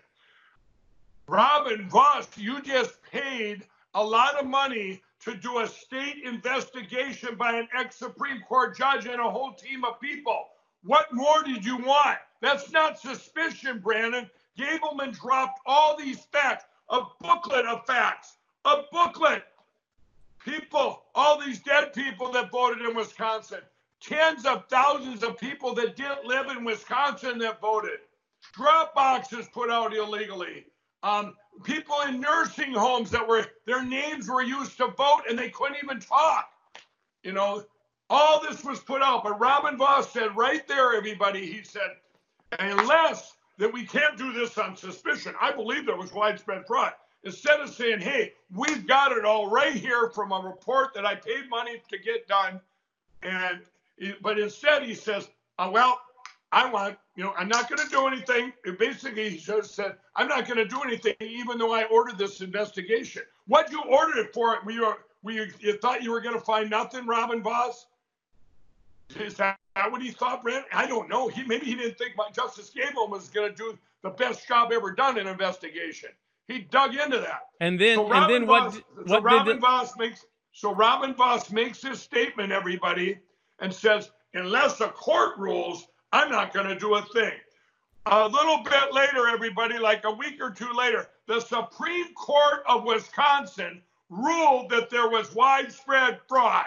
[1.28, 7.54] Robin Vos, you just paid a lot of money to do a state investigation by
[7.58, 10.48] an ex Supreme Court judge and a whole team of people.
[10.84, 12.18] What more did you want?
[12.42, 14.30] That's not suspicion, Brandon.
[14.58, 19.44] Gableman dropped all these facts, a booklet of facts, a booklet.
[20.44, 23.60] People, all these dead people that voted in Wisconsin,
[24.02, 28.00] tens of thousands of people that didn't live in Wisconsin that voted.
[28.54, 30.66] Drop boxes put out illegally.
[31.04, 35.50] Um, people in nursing homes that were their names were used to vote and they
[35.50, 36.50] couldn't even talk.
[37.24, 37.64] You know,
[38.10, 39.24] all this was put out.
[39.24, 41.92] But Robin Vos said right there, everybody, he said,
[42.60, 45.36] unless that we can't do this on suspicion.
[45.40, 46.94] I believe there was widespread fraud.
[47.24, 51.14] Instead of saying, hey, we've got it all right here from a report that I
[51.14, 52.60] paid money to get done,
[53.22, 53.60] and
[54.24, 56.02] but instead he says, oh, well,
[56.52, 58.52] I want, you know, I'm not going to do anything.
[58.78, 62.42] basically, he just said, I'm not going to do anything, even though I ordered this
[62.42, 63.24] investigation.
[63.48, 64.58] What you ordered it for?
[64.66, 67.88] Were you, were you, you thought you were going to find nothing, Robin Vos?
[69.20, 70.66] Is that what he thought, Brent?
[70.74, 71.28] I don't know.
[71.28, 74.72] He maybe he didn't think my Justice Gable was going to do the best job
[74.72, 76.10] ever done in investigation.
[76.48, 77.42] He dug into that.
[77.60, 79.08] And then, so and then Vos, what?
[79.08, 79.62] So what Robin the...
[79.62, 83.20] Vos makes so Robin Vos makes this statement, everybody,
[83.60, 87.34] and says, unless a court rules, I'm not going to do a thing.
[88.08, 92.84] A little bit later, everybody, like a week or two later, the Supreme Court of
[92.84, 96.66] Wisconsin ruled that there was widespread fraud.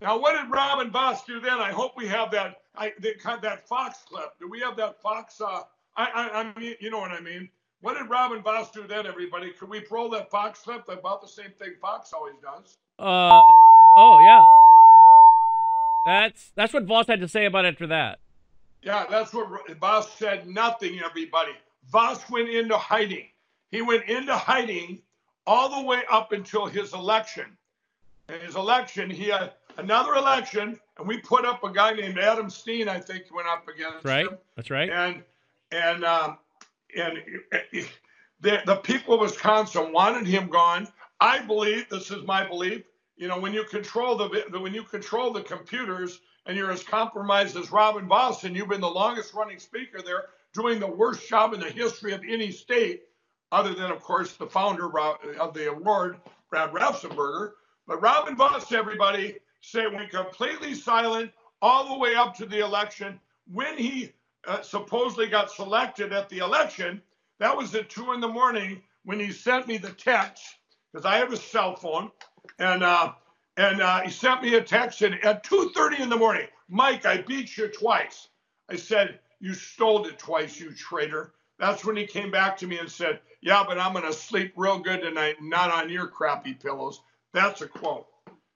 [0.00, 1.60] Now, what did Robin Vos do then?
[1.60, 2.92] I hope we have that I,
[3.42, 4.32] that Fox clip.
[4.40, 5.40] Do we have that Fox?
[5.40, 5.62] Uh,
[5.96, 7.48] I, I, I mean, you know what I mean.
[7.82, 9.50] What did Robin Vos do then, everybody?
[9.50, 10.88] Could we roll that Fox clip?
[10.88, 12.78] About the same thing Fox always does.
[12.98, 13.40] Uh,
[13.96, 14.44] oh yeah.
[16.04, 18.18] That's that's what Vos had to say about it after that.
[18.82, 20.48] Yeah, that's what Vos said.
[20.48, 21.52] Nothing, everybody.
[21.90, 23.26] Vos went into hiding.
[23.70, 25.00] He went into hiding
[25.46, 27.46] all the way up until his election.
[28.28, 32.88] His election, he had another election, and we put up a guy named Adam Steen.
[32.88, 34.10] I think went up against him.
[34.10, 34.26] right.
[34.26, 34.38] him.
[34.56, 34.90] That's right.
[34.90, 35.22] And
[35.70, 36.38] and um,
[36.96, 37.18] and
[38.40, 40.88] the the people of Wisconsin wanted him gone.
[41.20, 42.82] I believe this is my belief
[43.22, 47.56] you know when you control the when you control the computers and you're as compromised
[47.56, 51.60] as Robin and you've been the longest running speaker there, doing the worst job in
[51.60, 53.02] the history of any state,
[53.52, 54.90] other than, of course, the founder
[55.38, 56.16] of the award,
[56.50, 57.52] Brad Raffensperger.
[57.86, 61.30] But Robin Vos, everybody, say went completely silent
[61.60, 63.20] all the way up to the election.
[63.46, 64.14] When he
[64.48, 67.00] uh, supposedly got selected at the election,
[67.38, 70.42] that was at two in the morning when he sent me the text
[70.92, 72.10] because I have a cell phone,
[72.58, 73.12] and uh,
[73.56, 77.18] and uh, he sent me a text and at 2:30 in the morning, Mike, I
[77.18, 78.28] beat you twice.
[78.70, 81.34] I said, you stole it twice, you traitor.
[81.58, 84.78] That's when he came back to me and said, yeah, but I'm gonna sleep real
[84.78, 87.00] good tonight, not on your crappy pillows.
[87.34, 88.06] That's a quote.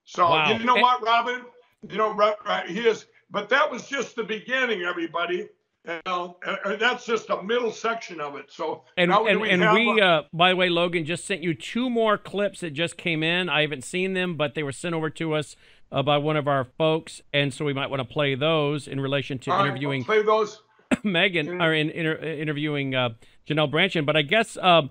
[0.05, 0.51] So wow.
[0.51, 1.42] you know what, Robin?
[1.88, 3.07] You know, right, he is.
[3.31, 5.49] But that was just the beginning, everybody.
[5.87, 8.46] And that's just a middle section of it.
[8.51, 11.88] So and and we, and we uh, by the way, Logan just sent you two
[11.88, 13.49] more clips that just came in.
[13.49, 15.57] I haven't seen them, but they were sent over to us
[15.92, 19.01] uh, by one of our folks, and so we might want to play those in
[19.01, 20.03] relation to All interviewing.
[20.03, 20.62] Right, we'll play those.
[21.03, 23.11] Megan or in, in, interviewing uh,
[23.49, 24.90] Janelle Brandtjen, but I guess um,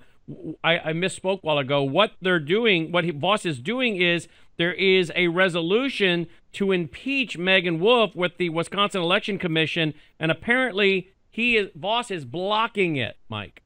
[0.64, 1.84] I, I, misspoke a while ago.
[1.84, 7.38] What they're doing, what he, Vos is doing, is there is a resolution to impeach
[7.38, 13.18] Meagan Wolfe with the Wisconsin Election Commission, and apparently he is Vos is blocking it,
[13.30, 13.62] Mike.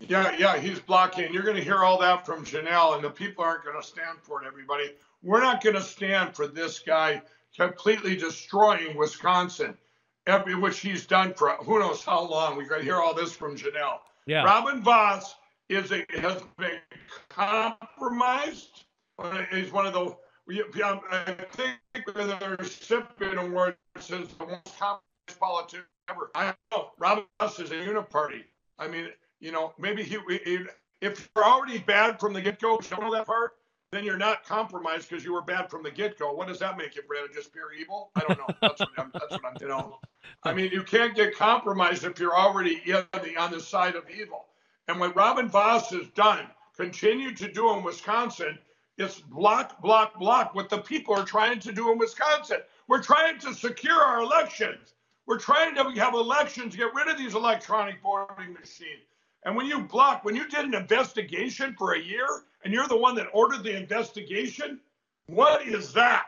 [0.00, 1.32] Yeah, yeah, he's blocking.
[1.32, 4.18] You're going to hear all that from Janelle, and the people aren't going to stand
[4.22, 4.46] for it.
[4.46, 7.20] Everybody, we're not going to stand for this guy
[7.56, 9.76] completely destroying Wisconsin,
[10.28, 12.56] every, which he's done for who knows how long.
[12.56, 13.98] We're going to hear all this from Janelle.
[14.26, 14.44] Yeah.
[14.44, 15.34] Robin Vos
[15.68, 16.78] is a, has been
[17.28, 18.84] compromised.
[19.50, 20.16] He's one of the
[20.84, 26.30] um, I think the recipient award says the most communist politician ever.
[26.34, 28.44] I know Robin Vos is a uniparty.
[28.78, 29.08] I mean,
[29.40, 30.60] you know, maybe he, he
[31.00, 33.52] if you're already bad from the get-go, you know that part,
[33.92, 36.32] then you're not compromised because you were bad from the get-go.
[36.32, 37.30] What does that make you, Brandon?
[37.34, 38.10] Just pure evil?
[38.16, 38.46] I don't know.
[38.62, 39.10] That's what I'm.
[39.12, 39.56] That's what I'm.
[39.60, 39.98] You know,
[40.44, 42.80] I mean, you can't get compromised if you're already
[43.36, 44.46] on the side of evil.
[44.88, 48.58] And what Robin Vos has done, continued to do in Wisconsin,
[48.98, 52.58] is block, block, block what the people are trying to do in Wisconsin.
[52.88, 54.94] We're trying to secure our elections.
[55.26, 59.04] We're trying to have elections, get rid of these electronic voting machines.
[59.44, 62.26] And when you block, when you did an investigation for a year
[62.64, 64.80] and you're the one that ordered the investigation,
[65.26, 66.26] what is that?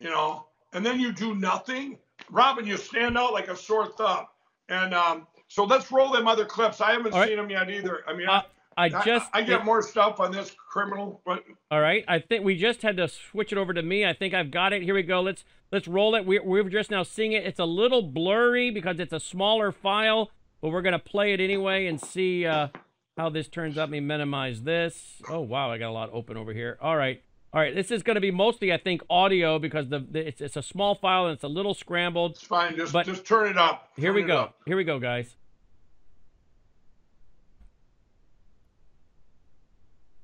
[0.00, 1.96] You know, and then you do nothing.
[2.30, 4.26] Robin, you stand out like a sore thumb.
[4.68, 6.80] And um, so let's roll them other clips.
[6.80, 8.02] I haven't seen them yet either.
[8.06, 8.42] I mean, uh,
[8.76, 11.20] I just I, I get more stuff on this criminal.
[11.24, 11.44] But...
[11.70, 14.04] All right, I think we just had to switch it over to me.
[14.04, 14.82] I think I've got it.
[14.82, 15.20] Here we go.
[15.20, 16.26] Let's let's roll it.
[16.26, 17.44] We, we're just now seeing it.
[17.44, 21.86] It's a little blurry because it's a smaller file, but we're gonna play it anyway
[21.86, 22.68] and see uh,
[23.16, 23.82] how this turns out.
[23.82, 25.22] Let me minimize this.
[25.28, 26.78] Oh wow, I got a lot open over here.
[26.80, 27.22] All right.
[27.52, 30.40] All right, this is going to be mostly, I think, audio because the, the it's,
[30.40, 32.32] it's a small file and it's a little scrambled.
[32.32, 32.74] It's fine.
[32.74, 33.94] Just but just turn it up.
[33.94, 34.38] Turn here we go.
[34.38, 34.56] Up.
[34.66, 35.36] Here we go, guys.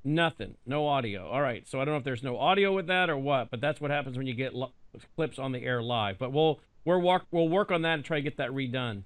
[0.03, 0.55] Nothing.
[0.65, 1.29] No audio.
[1.29, 1.67] All right.
[1.67, 3.91] So I don't know if there's no audio with that or what, but that's what
[3.91, 4.71] happens when you get lo-
[5.15, 6.17] clips on the air live.
[6.17, 9.03] But we'll we'll work we'll work on that and try to get that redone.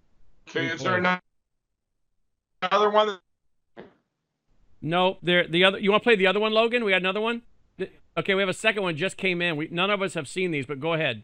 [0.49, 0.67] Okay.
[0.67, 3.17] Is there another one?
[4.81, 5.17] No.
[5.21, 5.47] There.
[5.47, 5.79] The other.
[5.79, 6.85] You want to play the other one, Logan?
[6.85, 7.41] We got another one.
[8.17, 8.33] Okay.
[8.33, 9.57] We have a second one just came in.
[9.57, 11.23] We none of us have seen these, but go ahead.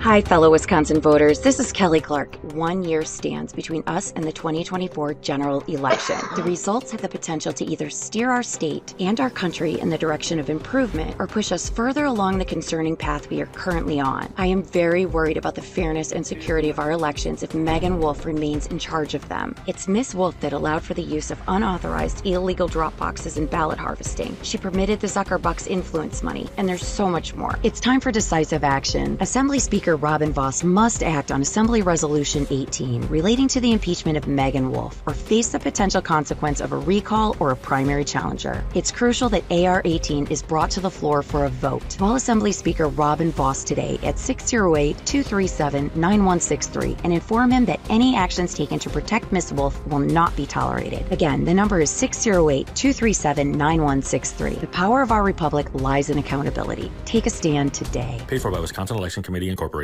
[0.00, 1.40] Hi, fellow Wisconsin voters.
[1.40, 2.36] This is Kelly Clark.
[2.54, 6.16] One year stands between us and the 2024 general election.
[6.36, 9.98] The results have the potential to either steer our state and our country in the
[9.98, 14.32] direction of improvement or push us further along the concerning path we are currently on.
[14.36, 18.26] I am very worried about the fairness and security of our elections if Meagan Wolfe
[18.26, 19.56] remains in charge of them.
[19.66, 23.78] It's Miss Wolfe that allowed for the use of unauthorized illegal drop boxes and ballot
[23.78, 24.36] harvesting.
[24.42, 27.58] She permitted the Zuckerbucks influence money, and there's so much more.
[27.64, 29.16] It's time for decisive action.
[29.20, 34.26] Assembly Speaker Robin Vos must act on Assembly Resolution 18 relating to the impeachment of
[34.26, 38.64] Meagan Wolfe or face the potential consequence of a recall or a primary challenger.
[38.74, 41.96] It's crucial that AR 18 is brought to the floor for a vote.
[41.98, 48.16] Call Assembly Speaker Robin Vos today at 608 237 9163 and inform him that any
[48.16, 49.52] actions taken to protect Ms.
[49.52, 51.06] Wolfe will not be tolerated.
[51.12, 54.54] Again, the number is 608 237 9163.
[54.54, 56.90] The power of our republic lies in accountability.
[57.04, 58.20] Take a stand today.
[58.26, 59.75] Paid for by Wisconsin Election Committee Incorporated.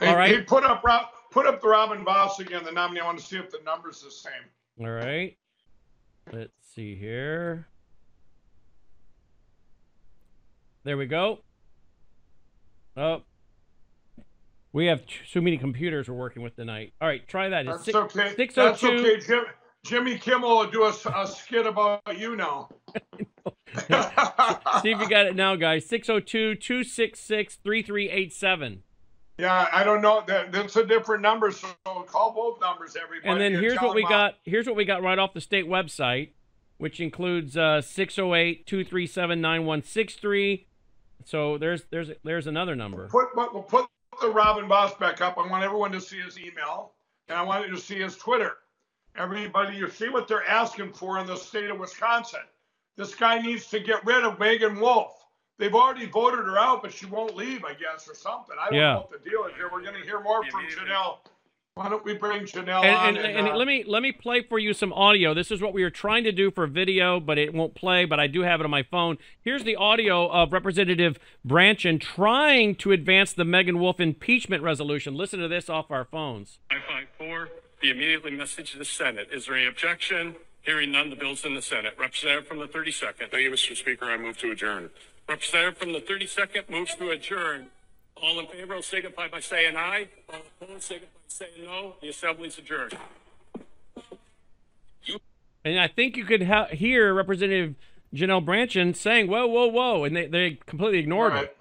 [0.00, 0.30] Hey, All right.
[0.30, 0.82] Hey, put up
[1.30, 3.00] put up the Robin Vos again, the nominee.
[3.00, 4.32] I want to see if the number's the same.
[4.80, 5.36] All right.
[6.32, 7.68] Let's see here.
[10.84, 11.40] There we go.
[12.96, 13.22] Oh.
[14.72, 16.92] We have so many computers we're working with tonight.
[17.00, 17.64] All right, try that.
[17.64, 18.34] That's six, okay.
[18.36, 18.54] 602.
[18.62, 19.26] That's okay.
[19.26, 19.44] Jim,
[19.84, 22.68] Jimmy Kimmel will do a, a skit about you now.
[24.82, 25.86] See if you got it now, guys.
[25.86, 28.82] 602 266 3387.
[29.38, 30.24] Yeah, I don't know.
[30.26, 31.68] That's a different number, so
[32.06, 33.30] call both numbers, everybody.
[33.30, 34.36] And then and here's what we got.
[34.44, 36.30] Here's what we got right off the state website,
[36.78, 40.64] which includes uh, 608-237-9163.
[41.26, 43.08] So there's there's there's another number.
[43.08, 43.86] Put we'll put
[44.20, 45.36] the Robin Vos back up.
[45.36, 46.92] I want everyone to see his email,
[47.28, 48.52] and I want you to see his Twitter.
[49.16, 52.40] Everybody, you see what they're asking for in the state of Wisconsin.
[52.96, 55.25] This guy needs to get rid of Meagan Wolfe.
[55.58, 58.56] They've already voted her out, but she won't leave, I guess, or something.
[58.60, 58.92] I don't Yeah.
[58.94, 59.68] know what the deal is here.
[59.72, 61.18] We're going to hear more from Janelle.
[61.74, 63.16] Why don't we bring Janelle And, on?
[63.18, 65.34] and, and uh, let me let me play for you some audio.
[65.34, 68.06] This is what we were trying to do for video, but it won't play.
[68.06, 69.18] But I do have it on my phone.
[69.42, 75.14] Here's the audio of Representative Brandtjen trying to advance the Meagan Wolfe impeachment resolution.
[75.16, 76.60] Listen to this off our phones.
[76.70, 77.50] 554
[77.82, 79.28] be immediately messaged to the Senate.
[79.30, 80.36] Is there any objection?
[80.62, 81.94] Hearing none, the bill's in the Senate.
[81.98, 83.30] Representative from the 32nd.
[83.30, 83.76] Thank you, Mr.
[83.76, 84.06] Speaker.
[84.06, 84.88] I move to adjourn.
[85.28, 87.66] Representative from the 32nd moves to adjourn.
[88.22, 90.08] All in favor will signify by saying aye.
[90.32, 91.94] All opposed signify by saying no.
[92.00, 92.96] The assembly's adjourned.
[95.64, 97.74] And I think you could ha- hear Representative
[98.14, 101.44] Janelle Brandtjen saying, "Whoa, whoa, whoa," and they, they completely ignored Right.
[101.44, 101.56] it.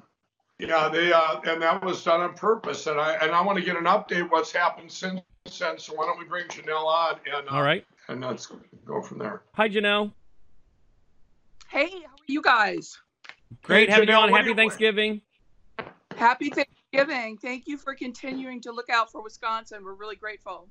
[0.59, 2.85] Yeah, they uh, and that was done on purpose.
[2.85, 5.21] And I and I want to get an update what's happened since
[5.59, 5.79] then.
[5.79, 7.83] So why don't we bring Janelle on and uh, All right.
[8.07, 8.47] and let's
[8.85, 9.41] go from there.
[9.55, 10.11] Hi, Janelle.
[11.67, 12.99] Hey, how are you guys?
[13.63, 14.33] Great Hey, having you Janelle, on.
[14.33, 15.21] Happy Thanksgiving.
[16.15, 17.37] Happy Thanksgiving.
[17.37, 19.83] Thank you for continuing to look out for Wisconsin.
[19.83, 20.67] We're really grateful.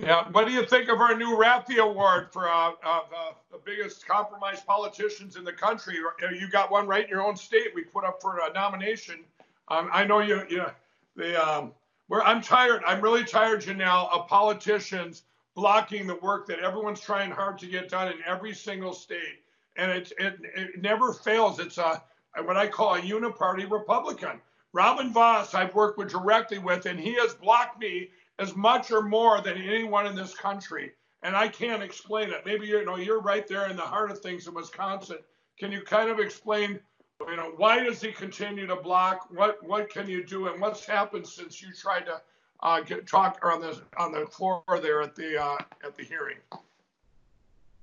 [0.00, 3.58] Yeah, what do you think of our new Raffe Award for uh, uh, the, the
[3.64, 5.96] biggest compromised politicians in the country?
[6.22, 7.74] Uh, You got one right in your own state.
[7.74, 9.24] We put up for a nomination.
[9.68, 10.42] Um, I know you.
[10.48, 10.70] You know,
[11.16, 11.72] the um,
[12.06, 12.82] where I'm tired.
[12.86, 15.24] I'm really tired, Janelle, of politicians
[15.56, 19.42] blocking the work that everyone's trying hard to get done in every single state,
[19.78, 21.58] and it it, it never fails.
[21.58, 22.02] It's a
[22.44, 24.40] what I call a uniparty Republican.
[24.72, 29.02] Robin Vos, I've worked with directly with, and he has blocked me as much or
[29.02, 30.92] more than anyone in this country.
[31.22, 32.44] And I can't explain it.
[32.44, 35.18] Maybe you know you're right there in the heart of things in Wisconsin.
[35.58, 36.78] Can you kind of explain,
[37.26, 39.28] you know, why does he continue to block?
[39.30, 42.20] What what can you do, and what's happened since you tried to
[42.62, 46.36] uh, get talk on the on the floor there at the uh, at the hearing?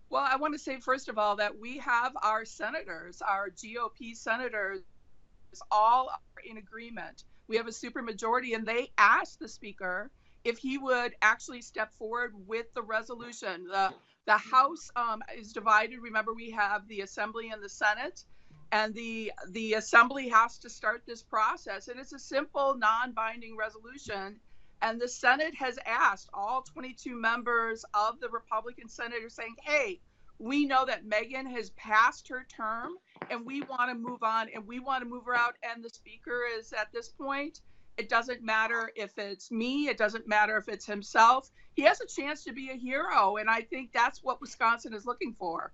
[0.10, 4.16] Well, I want to say, first of all, that we have our senators, our GOP
[4.16, 4.82] senators,
[5.72, 6.10] all
[6.50, 7.24] in agreement.
[7.48, 10.12] We have a supermajority, and they asked the speaker
[10.44, 13.66] if he would actually step forward with the resolution.
[13.70, 13.94] The,
[14.28, 16.00] the House um, is divided.
[16.02, 18.24] Remember, we have the Assembly and the Senate.
[18.72, 24.42] And the the assembly has to start this process, and it's a simple, non-binding resolution.
[24.82, 30.02] And the Senate has asked all 22 members of the Republican senators, saying, "Hey,
[30.38, 32.98] we know that Meagan has passed her term,
[33.30, 35.90] and we want to move on, and we want to move her out." And the
[35.90, 37.62] Speaker is at this point.
[37.98, 39.88] It doesn't matter if it's me.
[39.88, 41.50] It doesn't matter if it's himself.
[41.76, 45.06] He has a chance to be a hero, and I think that's what Wisconsin is
[45.06, 45.72] looking for.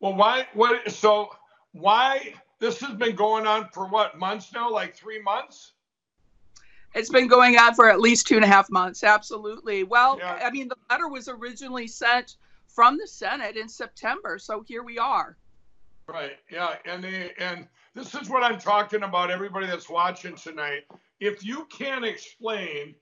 [0.00, 0.48] Well, why?
[0.54, 0.90] What?
[0.90, 1.36] So
[1.72, 2.34] why?
[2.58, 4.70] This has been going on for what months now?
[4.70, 5.72] Like three months?
[6.94, 9.04] It's been going on for at least two and a half months.
[9.04, 9.84] Absolutely.
[9.84, 10.40] Well, Yeah.
[10.42, 14.98] I mean, the letter was originally sent from the Senate in September, so here we
[14.98, 15.36] are.
[16.06, 16.38] Right.
[16.50, 16.76] Yeah.
[16.84, 19.30] And they, and this is what I'm talking about.
[19.30, 20.84] Everybody that's watching tonight,
[21.20, 22.94] if you can't explain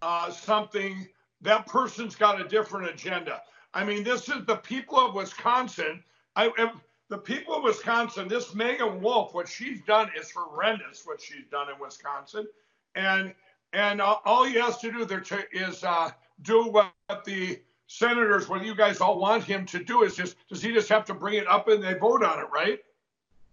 [0.00, 1.06] uh, something,
[1.42, 3.42] that person's got a different agenda.
[3.74, 6.02] I mean, this is the people of Wisconsin.
[6.36, 6.50] I,
[7.08, 8.28] the people of Wisconsin.
[8.28, 11.02] This Meagan Wolfe, what she's done is horrendous.
[11.04, 12.46] What she's done in Wisconsin,
[12.98, 13.34] and
[13.72, 16.10] and all, he has to do there to, is uh,
[16.42, 16.92] do what
[17.24, 20.88] the senators, what you guys all want him to do is just, does he just
[20.88, 22.78] have to bring it up and they vote on it, right?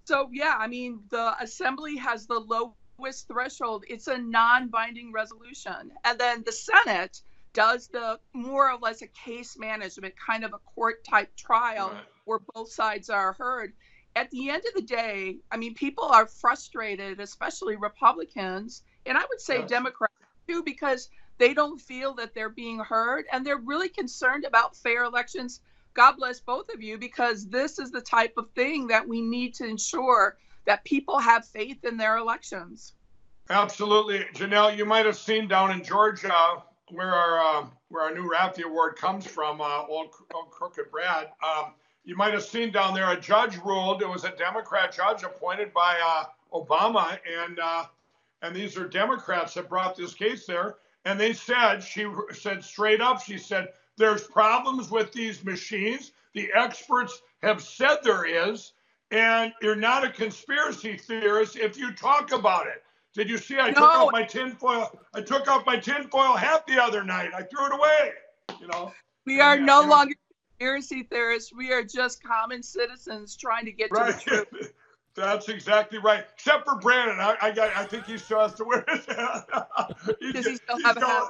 [0.05, 3.84] So, yeah, I mean, the assembly has the lowest threshold.
[3.89, 5.91] It's a non binding resolution.
[6.05, 7.21] And then the Senate
[7.53, 12.03] does the more or less a case management, kind of a court type trial Right.
[12.23, 13.73] where both sides are heard.
[14.15, 19.26] At the end of the day, I mean, people are frustrated, especially Republicans, and I
[19.30, 19.64] would say.
[19.66, 20.14] Democrats
[20.47, 25.03] too, because they don't feel that they're being heard and they're really concerned about fair
[25.03, 25.62] elections.
[25.93, 29.53] God bless both of you because this is the type of thing that we need
[29.56, 32.93] to ensure that people have faith in their elections.
[33.49, 34.76] Absolutely, Janelle.
[34.76, 38.95] You might have seen down in Georgia where our uh, where our new Raffe Award
[38.95, 41.30] comes from, uh, old, old Crooked Brad.
[41.43, 44.01] Um, you might have seen down there a judge ruled.
[44.01, 47.86] It was a Democrat judge appointed by uh, Obama, and uh,
[48.41, 50.75] and these are Democrats that brought this case there.
[51.05, 53.21] And they said she said straight up.
[53.21, 56.11] She said there's problems with these machines.
[56.33, 58.73] The experts have said there is,
[59.11, 62.83] and you're not a conspiracy theorist if you talk about it.
[63.13, 63.57] Did you see?
[63.57, 63.73] I No.
[63.73, 64.99] took off my tinfoil.
[65.13, 67.31] I took off my tinfoil hat the other night.
[67.33, 68.13] I threw it away.
[68.59, 68.93] You know.
[69.25, 70.15] We are no longer
[70.57, 71.53] conspiracy theorists.
[71.53, 74.73] We are just common citizens trying to get to the truth.
[75.16, 76.26] That's exactly right.
[76.34, 77.76] Except for Brannon, I, I got.
[77.76, 79.47] I think he still has to wear his hat.
[80.34, 81.30] Does he still have a hat?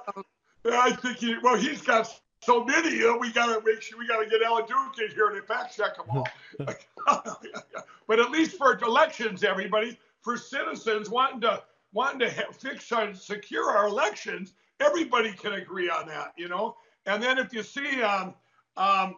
[0.66, 1.36] Yeah, I think he.
[1.44, 2.12] Well, he's got
[2.42, 2.98] so many.
[3.00, 5.98] Know, we gotta make sure we gotta get Alan Duke in here to fact check
[5.98, 6.28] them all.
[8.08, 11.62] but at least for elections, everybody, for citizens wanting to
[11.94, 16.34] wanting to fix and secure our elections, everybody can agree on that.
[16.38, 16.76] You know.
[17.06, 18.34] And then if you see, um,
[18.78, 19.18] um,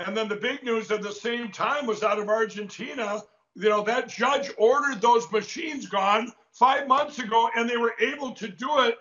[0.00, 3.22] and then the big news at the same time was out of Argentina.
[3.56, 8.32] You know, that judge ordered those machines gone five months ago, and they were able
[8.32, 8.98] to do it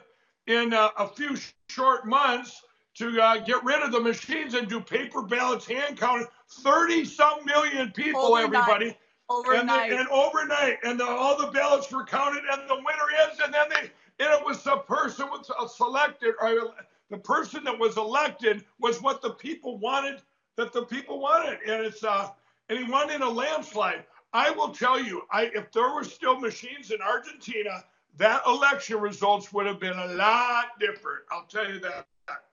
[0.48, 2.62] in uh, a few sh- short months
[2.96, 6.28] to uh, get rid of the machines and do paper ballots, hand counted.
[6.50, 8.44] 30 some million people, Overnight.
[8.44, 8.86] everybody.
[8.88, 8.96] And,
[9.30, 9.90] Overnight.
[9.90, 13.52] the, and overnight, and the, all the ballots were counted, and the winner is, and
[13.52, 13.90] then they,
[14.24, 16.74] and it was the person was uh, selected, or
[17.10, 20.22] the person that was elected was what the people wanted,
[20.58, 22.30] that the people wanted, and it's uh,
[22.70, 24.04] and he won in a landslide.
[24.34, 27.84] I will tell you, I if there were still machines in Argentina,
[28.18, 31.24] that election results would have been a lot different.
[31.32, 32.08] I'll tell you that,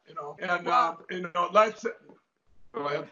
[0.06, 1.84] you know, and uh, you know, let's
[2.74, 3.08] go ahead.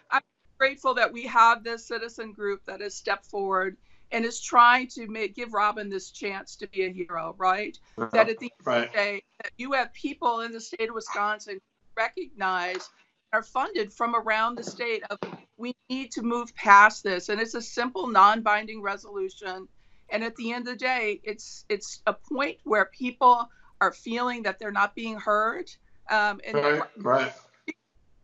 [0.59, 3.77] grateful that we have this citizen group that has stepped forward
[4.11, 7.79] and is trying to make give Robin this chance to be a hero, right?
[7.97, 10.95] That at the end of the day, that you have people in the state of
[10.95, 11.61] Wisconsin
[11.97, 12.89] recognize
[13.33, 15.19] are funded from around the state of
[15.57, 17.29] we need to move past this.
[17.29, 19.69] And it's a simple non-binding resolution.
[20.11, 23.49] And at the end of the day, it's it's a point where people
[23.81, 25.71] are feeling that they're not being heard.
[26.11, 27.33] Um, and Right, right.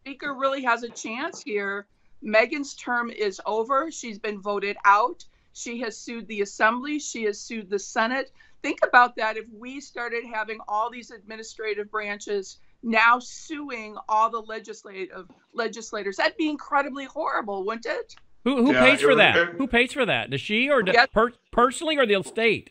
[0.01, 1.87] speaker really has a chance here.
[2.23, 3.91] Meagan's term is over.
[3.91, 5.25] She's been voted out.
[5.53, 6.99] She has sued the assembly.
[6.99, 8.33] She has sued the Senate.
[8.63, 14.41] Think about that if we started having all these administrative branches now suing all the
[14.43, 16.17] legislative legislators.
[16.17, 18.15] That'd be incredibly horrible, wouldn't it?
[18.45, 19.37] Who who Yeah, pays for it- that?
[19.37, 20.31] it- who pays for that?
[20.31, 21.09] Does she or Yes.
[21.13, 22.71] per, personally or the state?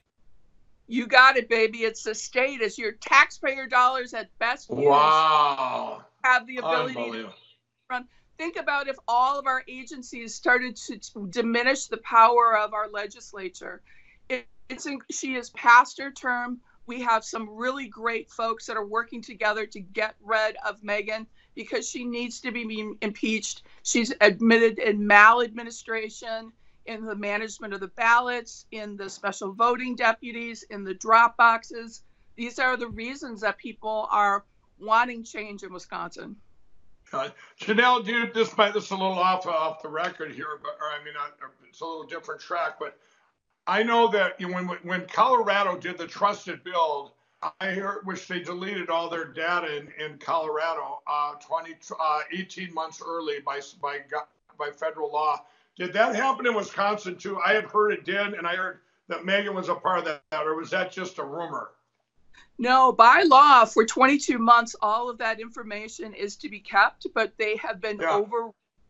[0.87, 1.79] You got it, baby.
[1.79, 2.61] It's the state.
[2.61, 6.05] It's your taxpayer dollars at best Wow.
[6.23, 7.29] have the ability to
[7.89, 8.07] run.
[8.37, 12.87] Think about if all of our agencies started to to diminish the power of our
[12.89, 13.81] legislature.
[14.29, 16.61] It, it's in, she has passed her term.
[16.85, 21.27] We have some really great folks that are working together to get rid of Meagan
[21.55, 23.63] because she needs to be impeached.
[23.83, 26.51] She's admitted in maladministration
[26.85, 32.03] in the management of the ballots, in the special voting deputies, in the drop boxes.
[32.35, 34.43] These are the reasons that people are
[34.79, 36.35] wanting change in Wisconsin.
[37.11, 37.29] Uh,
[37.59, 40.89] Janelle, dude, this might this is a little off off the record here, but or
[40.89, 41.27] I mean, uh,
[41.69, 42.77] it's a little different track.
[42.79, 42.97] But
[43.67, 47.11] I know that you know, when when Colorado did the trusted build,
[47.59, 52.73] I heard which they deleted all their data in, in Colorado uh, 20 uh, 18
[52.73, 53.99] months early by by
[54.57, 55.45] by federal law.
[55.77, 57.39] Did that happen in Wisconsin too?
[57.39, 60.45] I had heard it did, and I heard that Meagan was a part of that,
[60.45, 61.71] or was that just a rumor?
[62.59, 67.33] No, by law, for 22 months, all of that information is to be kept, but
[67.37, 68.21] they have been Yeah.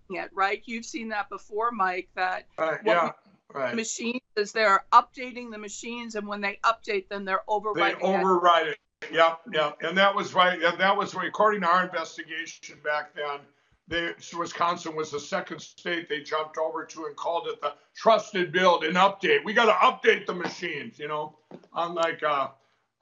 [0.10, 0.62] it, right?
[0.66, 3.12] You've seen that before, Mike, that What yeah,
[3.54, 3.76] right.
[3.76, 8.00] machines is they're updating the machines, and when they update them, they're overriding.
[8.00, 8.78] They override it.
[9.12, 9.78] Yep, yep.
[9.82, 10.62] And that was right.
[10.62, 11.14] And that was.
[11.14, 13.40] According to our investigation back then,
[13.88, 18.52] they, Wisconsin was the second state they jumped over to and called it the trusted
[18.52, 19.44] build and update.
[19.44, 21.38] We got to update the machines, you know,
[21.76, 22.50] unlike, uh,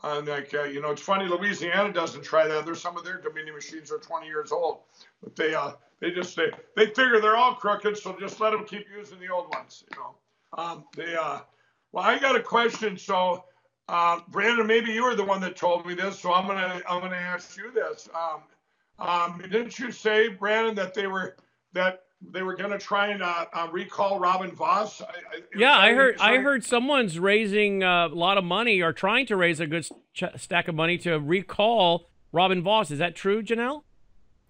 [0.03, 2.65] unlike, uh, you know, it's funny, Louisiana doesn't try that.
[2.65, 4.79] There's some of their Dominion machines are 20 years old,
[5.21, 7.97] but they, uh, they just, they, they figure they're all crooked.
[7.97, 10.15] So just let them keep using the old ones, you know.
[10.53, 11.39] Um, they, uh,
[11.91, 12.97] well, I got a question.
[12.97, 13.45] So,
[13.87, 17.01] uh, Brannon, maybe you were the one that told me this, so I'm gonna I'm
[17.01, 18.09] gonna ask you this.
[18.15, 18.41] Um,
[19.07, 21.35] um, didn't you say, Brannon, that they were
[21.73, 25.01] that they were gonna try and uh, uh, recall Robin Vos?
[25.01, 26.15] I, I, Yeah, I heard.
[26.15, 29.67] you I heard someone's raising uh, a lot of money or trying to raise a
[29.67, 32.91] good ch- stack of money to recall Robin Vos.
[32.91, 33.83] Is that true, Janelle?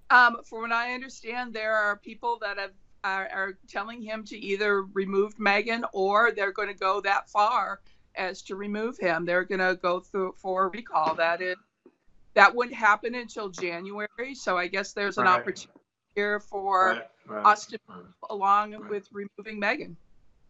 [0.09, 2.71] Um, from what I understand, there are people that have
[3.03, 7.81] are, are telling him to either remove Meagan or they're going to go that far
[8.15, 9.25] as to remove him.
[9.25, 11.15] They're going to go through for a recall.
[11.15, 11.55] That is,
[12.35, 14.35] that wouldn't happen until January.
[14.35, 15.39] So I guess there's an Right.
[15.39, 15.79] opportunity
[16.15, 19.97] here for Right, right, us to move along with removing Meagan.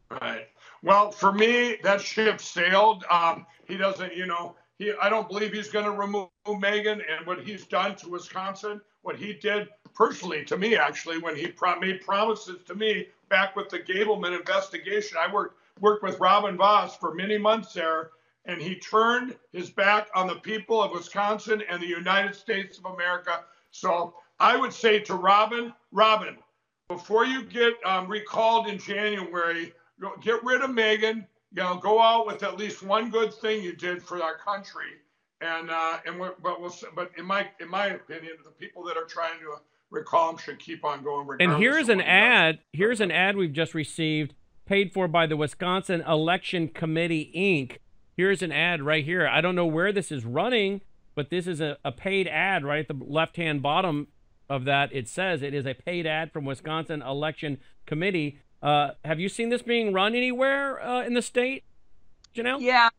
[0.09, 0.47] Right.
[0.83, 3.05] Well, for me, that ship sailed.
[3.09, 4.91] Um, he doesn't, you know, he.
[5.01, 6.29] I don't believe he's going to remove
[6.59, 8.81] Meagan and what he's done to Wisconsin.
[9.03, 13.55] What he did personally to me, actually, when he pro- made promises to me back
[13.55, 15.17] with the Gableman investigation.
[15.19, 18.11] I worked worked with Robin Vos for many months there,
[18.45, 22.85] and he turned his back on the people of Wisconsin and the United States of
[22.85, 23.43] America.
[23.71, 26.37] So I would say to Robin, Robin,
[26.87, 29.73] before you get um, recalled in January,
[30.21, 31.25] get rid of Meagan.
[31.53, 34.93] You know, go out with at least one good thing you did for our country.
[35.41, 39.05] And uh, and but we'll but in my in my opinion, the people that are
[39.05, 39.55] trying to
[39.89, 41.27] recall him should keep on going.
[41.39, 42.59] And here's an ad.
[42.73, 44.33] Here's an ad we've just received,
[44.65, 47.77] paid for by the Wisconsin Election Committee Inc.
[48.15, 49.27] Here's an ad right here.
[49.27, 50.81] I don't know where this is running,
[51.15, 54.07] but this is a, a paid ad right at the left hand bottom
[54.49, 54.93] of that.
[54.93, 58.39] It says it is a paid ad from Wisconsin Election Committee.
[58.61, 61.63] Uh, have you seen this being run anywhere uh, in the state,
[62.35, 62.61] Janelle?
[62.61, 62.89] Yeah,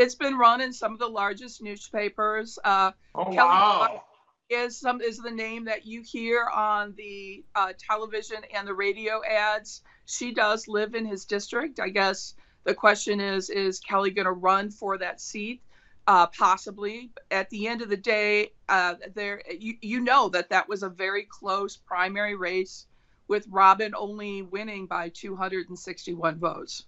[0.00, 2.58] it's been run in some of the largest newspapers.
[2.64, 4.02] Uh, oh, Kelly wow.
[4.48, 9.20] Is some is the name that you hear on the uh, television and the radio
[9.24, 9.82] ads.
[10.06, 11.78] She does live in his district.
[11.78, 12.34] I guess
[12.64, 15.60] the question is, is Kelly going to run for that seat?
[16.06, 17.12] Uh, possibly.
[17.30, 20.88] At the end of the day, uh, there you, you know that that was a
[20.88, 22.86] very close primary race
[23.28, 26.86] with Robin only winning by 261 votes.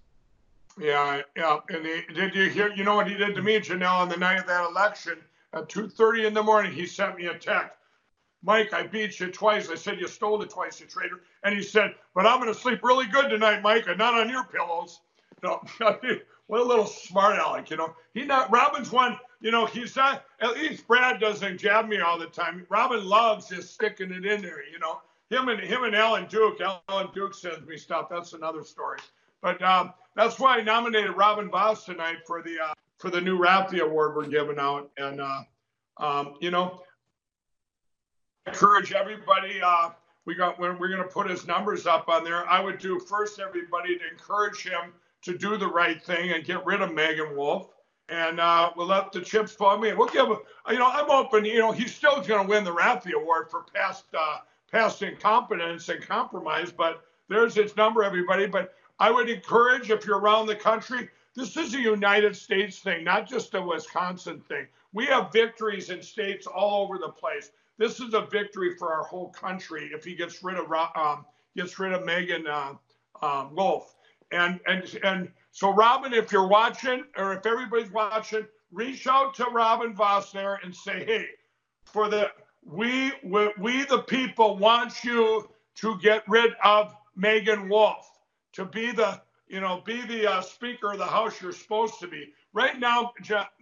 [0.78, 1.58] Yeah, yeah.
[1.68, 2.72] And he, did you hear?
[2.72, 5.18] You know what he did to me, Janelle, on the night of that election
[5.52, 6.72] at 2:30 in the morning?
[6.72, 7.76] He sent me a text.
[8.44, 9.68] Mike, I beat you twice.
[9.68, 11.20] I said you stole it twice, you traitor.
[11.44, 14.28] And he said, but I'm going to sleep really good tonight, Mike, and not on
[14.28, 15.00] your pillows.
[15.44, 15.62] No,
[16.48, 17.94] what a little smart aleck, you know.
[18.14, 19.18] He not Robin's one.
[19.40, 20.24] You know, he's not.
[20.40, 22.66] At least Brad doesn't jab me all the time.
[22.68, 25.00] Robin loves just sticking it in there, you know
[25.32, 26.60] him and him and Alan Duke.
[26.60, 28.08] Alan Duke sends me stuff.
[28.10, 28.98] That's another story.
[29.40, 33.38] But um, that's why I nominated Robin Vos tonight for the uh, for the new
[33.38, 34.90] Rafferty Award we're giving out.
[34.96, 35.42] And uh,
[35.98, 36.82] um, you know,
[38.46, 39.60] encourage everybody.
[39.62, 39.90] Uh,
[40.24, 42.48] we got when we're going to put his numbers up on there.
[42.48, 44.92] I would do first everybody to encourage him
[45.22, 47.68] to do the right thing and get rid of Meagan Wolfe.
[48.08, 49.78] And uh, we'll let the chips fall.
[49.78, 49.92] me.
[49.94, 50.38] We'll give, him.
[50.68, 51.44] you know, I'm open.
[51.44, 54.38] You know, he's still going to win the Rafferty Award for past uh,
[54.70, 58.46] past incompetence and compromise, but there's its number, everybody.
[58.46, 63.02] But I would encourage if you're around the country, this is a United States thing,
[63.02, 64.68] not just a Wisconsin thing.
[64.92, 67.50] We have victories in states all over the place.
[67.78, 71.26] This is a victory for our whole country if he gets rid of um,
[71.56, 72.74] gets rid of Meagan uh,
[73.22, 73.92] um, Wolfe.
[74.30, 79.46] And and and so Robin, if you're watching or if everybody's watching, reach out to
[79.46, 81.26] Robin Vos there and say, hey,
[81.86, 82.30] for the
[82.64, 88.08] we, we, we the people want you to get rid of Meagan Wolfe,
[88.52, 92.06] to be the, you know, be the uh, Speaker of the House you're supposed to
[92.06, 92.32] be.
[92.52, 93.12] Right now,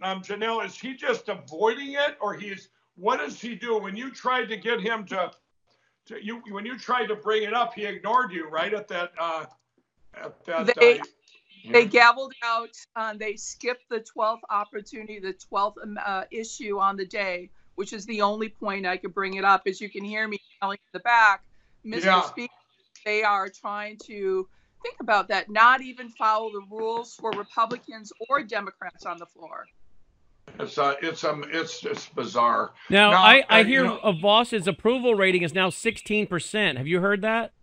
[0.03, 4.11] um, Janelle, is he just avoiding it, or he's what does he do when you
[4.11, 5.31] tried to get him to,
[6.07, 9.11] to you when you tried to bring it up, he ignored you, right at that
[9.17, 9.45] uh,
[10.13, 10.75] at that.
[10.75, 11.03] They, uh,
[11.71, 12.75] they gavelled out.
[12.95, 17.93] Uh, they skipped the 12th opportunity, the 12th um, uh, issue on the day which
[17.93, 19.63] is the only point I could bring it up.
[19.67, 21.43] As you can hear me yelling in the back,
[21.85, 22.05] Mr.
[22.05, 22.21] Yeah.
[22.21, 22.53] Speaker,
[23.05, 24.47] they are trying to
[24.81, 29.65] think about that, not even follow the rules for Republicans or Democrats on the floor.
[30.59, 32.71] It's uh, it's um, it's it's bizarre.
[32.89, 36.77] Now, now I, I uh, hear you know, Vos's approval rating is now 16%.
[36.77, 37.53] Have you heard that?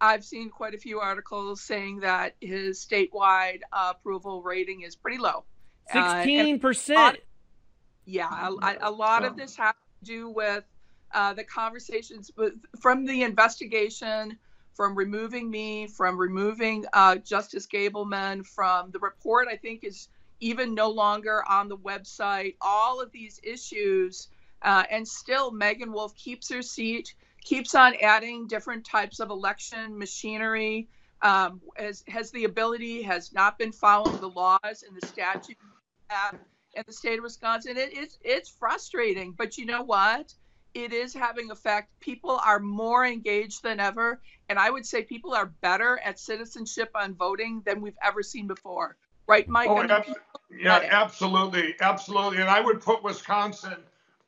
[0.00, 5.18] I've seen quite a few articles saying that his statewide uh, approval rating is pretty
[5.18, 5.44] low.
[5.92, 6.96] 16%.
[6.96, 7.12] Uh,
[8.06, 10.64] yeah, a, a lot of this has to do with
[11.12, 14.36] uh, the conversations with, from the investigation,
[14.74, 20.08] from removing me, from removing uh, Justice Gableman, from the report, I think is
[20.40, 22.56] even no longer on the website.
[22.60, 24.28] All of these issues,
[24.62, 29.96] uh, and still Meagan Wolfe keeps her seat, keeps on adding different types of election
[29.96, 30.88] machinery.
[31.22, 35.56] Um, has, has the ability, has not been following the laws and the statute
[36.74, 37.76] in the state of Wisconsin.
[37.76, 40.34] It, it's it's frustrating, but you know what?
[40.74, 41.88] It is having effect.
[42.00, 46.90] People are more engaged than ever, and I would say people are better at citizenship
[46.94, 48.96] on voting than we've ever seen before.
[49.26, 49.70] Right, Mike?
[49.70, 50.04] Oh, ab-
[50.50, 52.38] yeah, absolutely, absolutely.
[52.40, 53.76] And I would put Wisconsin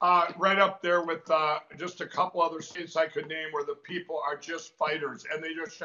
[0.01, 3.65] uh, right up there with uh, just a couple other states I could name where
[3.65, 5.83] the people are just fighters, and they just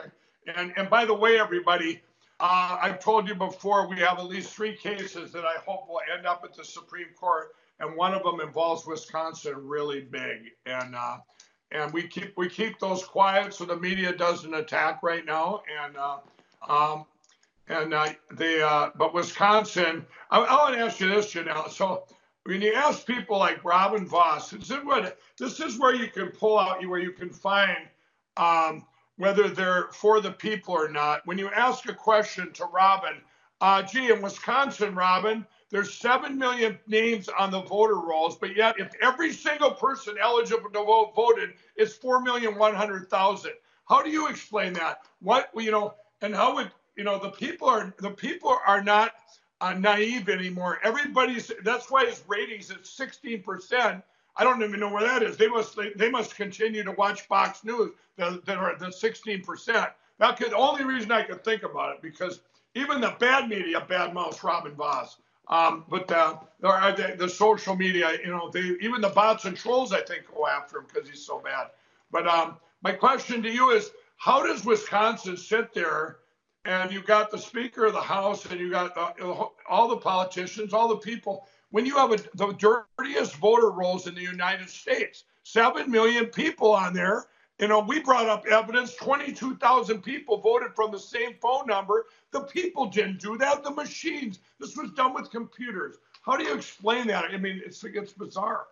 [0.56, 2.02] and and by the way, everybody,
[2.40, 6.02] uh, I've told you before, we have at least three cases that I hope will
[6.16, 10.52] end up at the Supreme Court, and one of them involves Wisconsin really big.
[10.66, 11.18] And uh,
[11.72, 15.64] and we keep we keep those quiet so the media doesn't attack right now.
[15.84, 16.18] And uh,
[16.70, 17.06] um,
[17.68, 21.70] and uh, the uh, but Wisconsin, I, I want to ask you this, Janelle.
[21.70, 22.04] So
[22.44, 26.58] when you ask people like Robin Vos, is what this is where you can pull
[26.60, 27.88] out where you can find.
[28.38, 28.86] Um,
[29.18, 31.22] whether they're for the people or not.
[31.26, 33.22] When you ask a question to Robin,
[33.60, 38.76] uh, gee, in Wisconsin, Robin, there's 7 million names on the voter rolls, but yet
[38.78, 43.48] if every single person eligible to vote voted, it's 4,100,000.
[43.88, 45.02] How do you explain that?
[45.22, 49.14] What, you know, and how would, you know, the people are, the people are not
[49.62, 50.80] uh, naive anymore.
[50.84, 54.04] Everybody's, that's why his ratings at 16%.
[54.36, 55.38] I don't even know where that is.
[55.38, 59.92] They must, they, they must continue to watch Fox News that, are the 16%.
[60.20, 62.42] That could, only reason I could think about it because
[62.76, 65.18] even the bad media bad mouths Robin Vos.
[65.48, 69.92] Um, but uh, the, the, social media, you know, they even the bots and trolls,
[69.92, 71.68] I think, go after him because he's so bad.
[72.12, 76.18] But um, my question to you is, how does Wisconsin sit there,
[76.66, 80.74] and you got the Speaker of the House, and you got uh, all the politicians,
[80.74, 85.24] all the people, when you have a, the dirtiest voter rolls in the United States,
[85.44, 87.26] seven million people on there,
[87.62, 92.08] you know, we brought up evidence 22,000 people voted from the same phone number.
[92.32, 94.40] The people didn't do that, the machines.
[94.60, 95.98] This was done with computers.
[96.24, 97.26] How do you explain that?
[97.26, 98.66] I mean, it's, it's bizarre.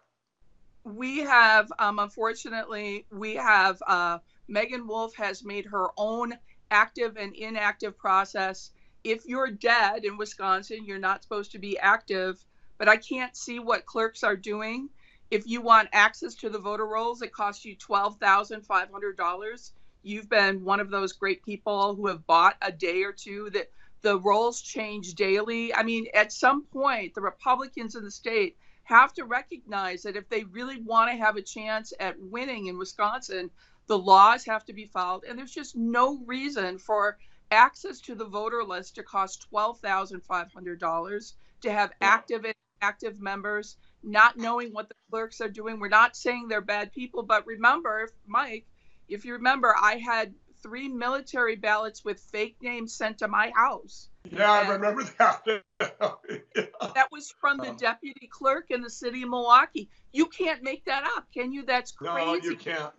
[0.84, 4.18] We have, um, unfortunately, we have uh,
[4.48, 6.34] Meagan Wolfe has made her own
[6.72, 8.72] active and inactive process.
[9.04, 12.44] If you're dead in Wisconsin, you're not supposed to be active,
[12.80, 14.90] but I can't see what clerks are doing
[15.32, 19.72] if you want access to the voter rolls, it costs you $12,500.
[20.02, 23.70] You've been one of those great people who have bought a day or two that
[24.02, 25.74] the rolls change daily.
[25.74, 30.28] I mean, at some point, the Republicans in the state have to recognize that if
[30.30, 33.52] they really want to have a chance at winning in Wisconsin,
[33.88, 35.26] the laws have to be followed.
[35.26, 37.18] And there's just no reason for
[37.52, 42.46] access to the voter list to cost $12,500 to have active
[42.82, 45.80] active members not knowing what the clerks are doing.
[45.80, 48.66] We're not saying they're bad people, but remember, Mike,
[49.08, 54.10] if you remember, I had three military ballots with fake names sent to my house.
[54.30, 55.46] Yeah, and I remember that.
[55.80, 59.90] that was from the deputy clerk in the city of Milwaukee.
[60.12, 61.66] You can't make that up, can you?
[61.66, 62.26] That's crazy.
[62.26, 62.94] No, you can't.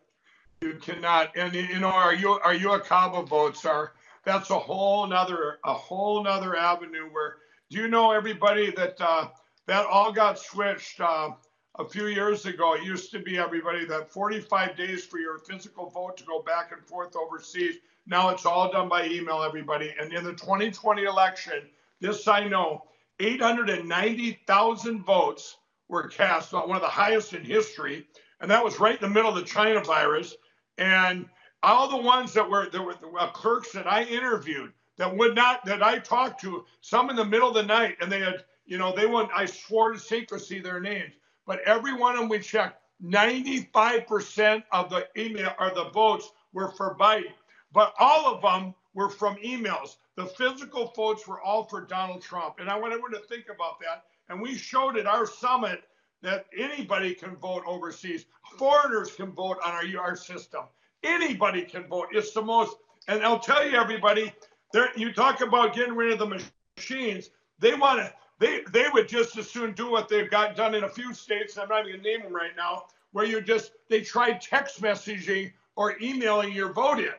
[0.60, 1.36] You cannot.
[1.36, 3.92] And you know, are you are UOCAVA votes are?
[4.24, 7.36] That's a whole nother a whole nother avenue where.
[7.70, 9.28] Do you know everybody that uh,
[9.70, 11.30] that all got switched uh,
[11.78, 12.74] a few years ago.
[12.74, 16.72] It used to be everybody that 45 days for your physical vote to go back
[16.72, 17.76] and forth overseas.
[18.04, 19.94] Now it's all done by email, everybody.
[19.96, 21.68] And in the 2020 election,
[22.00, 22.82] this I know,
[23.20, 28.08] 890,000 votes were cast, one of the highest in history.
[28.40, 30.34] And that was right in the middle of the China virus.
[30.78, 31.26] And
[31.62, 35.64] all the ones that were, there were uh, clerks that I interviewed that would not,
[35.64, 38.78] that I talked to, some in the middle of the night, and they had you
[38.78, 41.12] know, they wouldn't, I swore to secrecy their names,
[41.44, 46.70] but every one of them we checked, 95% of the email or the votes were
[46.70, 47.32] for Biden,
[47.72, 49.96] but all of them were from emails.
[50.16, 52.56] The physical votes were all for Donald Trump.
[52.60, 54.04] And I want everyone to think about that.
[54.28, 55.82] And we showed at our summit
[56.22, 58.26] that anybody can vote overseas.
[58.56, 60.64] Foreigners can vote on our, our system.
[61.02, 62.08] Anybody can vote.
[62.12, 62.76] It's the most,
[63.08, 64.32] and I'll tell you, everybody,
[64.72, 66.44] there, you talk about getting rid of the
[66.76, 67.30] machines.
[67.58, 70.82] They want to, they they would just as soon do what they've got done in
[70.82, 71.54] a few states.
[71.54, 75.52] And I'm not even name them right now, where you just they try text messaging
[75.76, 77.12] or emailing your vote in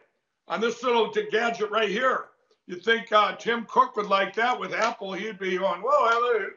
[0.49, 2.25] on this little gadget right here.
[2.67, 5.13] You think uh, Tim Cook would like that with Apple?
[5.13, 5.81] He'd be on.
[5.81, 6.09] Well,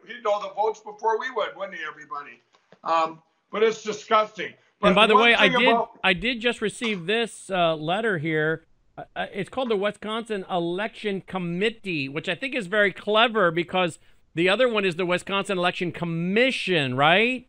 [0.06, 1.82] he'd know the votes before we would, wouldn't he?
[1.88, 2.40] Everybody.
[2.82, 4.52] Um, but it's disgusting.
[4.80, 8.18] But and by the way, I did about- I did just receive this uh, letter
[8.18, 8.66] here.
[8.96, 13.98] Uh, uh, it's called the Wisconsin Election Committee, which I think is very clever because
[14.34, 17.48] the other one is the Wisconsin Election Commission, right?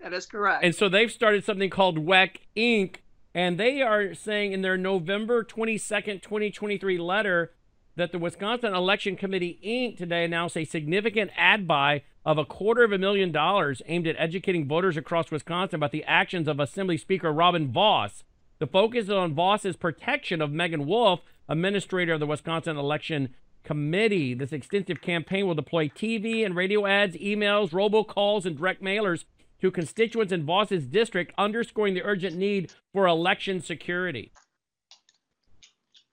[0.00, 0.64] That is correct.
[0.64, 2.96] And so they've started something called WEC Inc.
[3.34, 7.52] And they are saying in their November 22nd, 2023 letter
[7.96, 9.98] that the Wisconsin Election Committee Inc.
[9.98, 14.16] today announced a significant ad buy of a quarter of a million dollars aimed at
[14.18, 18.24] educating voters across Wisconsin about the actions of Assembly Speaker Robin Vos.
[18.58, 23.34] The focus is on Vos's protection of Meagan Wolfe, administrator of the Wisconsin Election
[23.64, 24.34] committee.
[24.34, 29.24] This extensive campaign will deploy TV and radio ads, emails, robocalls, and direct mailers
[29.60, 34.32] to constituents in Vos's district, underscoring the urgent need for election security.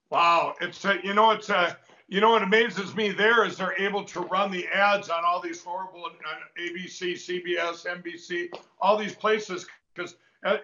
[0.09, 1.77] Wow, it's a, you know it's a
[2.07, 5.41] you know what amazes me there is they're able to run the ads on all
[5.41, 8.47] these horrible uh, ABC, CBS, NBC,
[8.79, 10.15] all these places because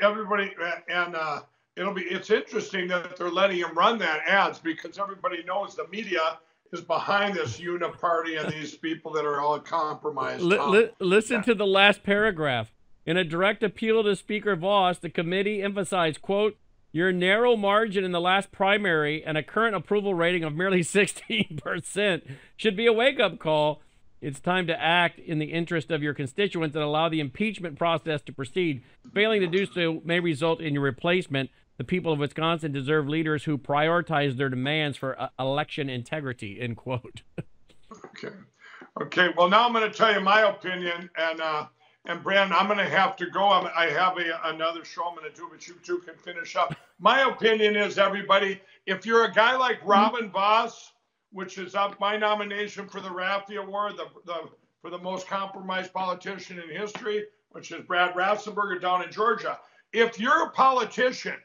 [0.02, 0.54] everybody
[0.88, 1.42] and uh,
[1.76, 5.88] it'll be it's interesting that they're letting him run that ads because everybody knows the
[5.90, 6.40] media
[6.74, 10.42] is behind this uniparty and these people that are all compromised.
[10.42, 12.72] Li- listen to the last paragraph.
[13.06, 16.58] In a direct appeal to Speaker Vos, the committee emphasized, quote,
[16.92, 22.22] your narrow margin in the last primary and a current approval rating of merely 16%
[22.56, 23.82] should be a wake-up call.
[24.22, 28.22] It's time to act in the interest of your constituents and allow the impeachment process
[28.22, 28.84] to proceed.
[29.14, 31.50] Failing to do so may result in your replacement.
[31.78, 36.60] The people of Wisconsin deserve leaders who prioritize their demands for uh, election integrity.
[36.62, 37.24] End quote.
[38.06, 38.36] okay.
[39.02, 39.30] Okay.
[39.36, 41.68] Well, now I'm going to tell you my opinion, and uh,
[42.06, 43.50] and Brannon, I'm going to have to go.
[43.50, 46.56] I'm, i have a, another show I'm going to do, but you two can finish
[46.56, 46.76] up.
[47.00, 50.94] My opinion is, everybody, if you're a guy like Robin Vos
[51.34, 54.50] which is up my nomination for the Raffe Award, the, the
[54.82, 59.60] for the most compromised politician in history, which is Brad Raffensperger down in Georgia.
[59.92, 61.36] If you're a politician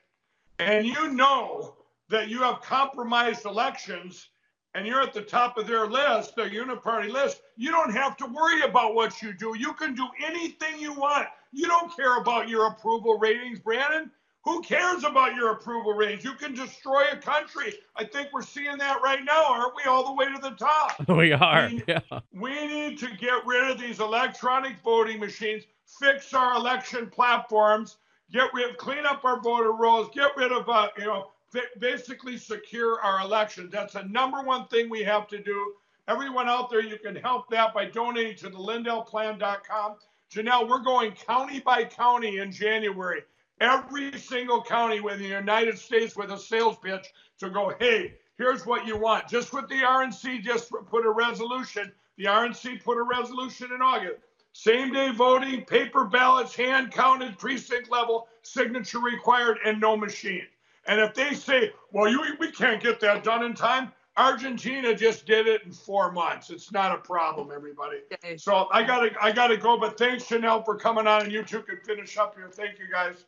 [0.58, 1.74] and you know
[2.08, 4.28] that you have compromised elections
[4.74, 8.26] and you're at the top of their list, their uniparty list, you don't have to
[8.26, 9.54] worry about what you do.
[9.58, 11.26] You can do anything you want.
[11.52, 14.10] You don't care about your approval ratings, Brannon.
[14.44, 16.24] Who cares about your approval ratings?
[16.24, 17.74] You can destroy a country.
[17.96, 19.82] I think we're seeing that right now, aren't we?
[19.90, 21.06] All the way to the top.
[21.16, 21.68] We are.
[21.68, 22.00] We, yeah.
[22.32, 25.64] we need to get rid of these electronic voting machines,
[26.00, 27.96] fix our election platforms,
[28.32, 31.30] get rid, of clean up our voter rolls, get rid of, uh, you know,
[31.78, 33.72] basically secure our elections.
[33.72, 35.74] That's the number one thing we have to do.
[36.06, 39.96] Everyone out there, you can help that by donating to the lindellplan.com.
[40.32, 43.22] Janelle, we're going county by county in January
[43.60, 48.66] every single county within the United States with a sales pitch to go, hey, here's
[48.66, 49.28] what you want.
[49.28, 51.92] Just what the RNC just put a resolution.
[52.16, 54.22] The RNC put a resolution in August.
[54.58, 60.48] Same day voting, paper ballots, hand counted, precinct level, signature required, and no machine.
[60.88, 65.26] And if they say, well, you, we can't get that done in time, Argentina just
[65.26, 66.50] did it in four months.
[66.50, 67.98] It's not a problem, everybody.
[68.36, 69.78] So I gotta I gotta go.
[69.78, 72.50] But thanks, Janelle, for coming on, and you two can finish up here.
[72.50, 73.26] Thank you, guys.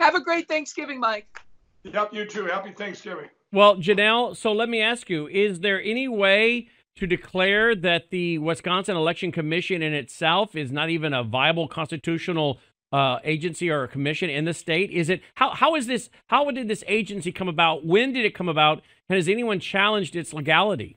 [0.00, 1.40] Have a great Thanksgiving, Mike.
[1.84, 2.46] Yep, you too.
[2.46, 3.28] Happy Thanksgiving.
[3.52, 6.68] Well, Janelle, so let me ask you is there any way
[6.98, 12.58] to declare that the Wisconsin Election Commission in itself is not even a viable constitutional
[12.92, 14.90] uh, agency or a commission in the state?
[14.90, 17.84] Is it how how is this how did this agency come about?
[17.84, 18.82] When did it come about?
[19.08, 20.96] And has anyone challenged its legality?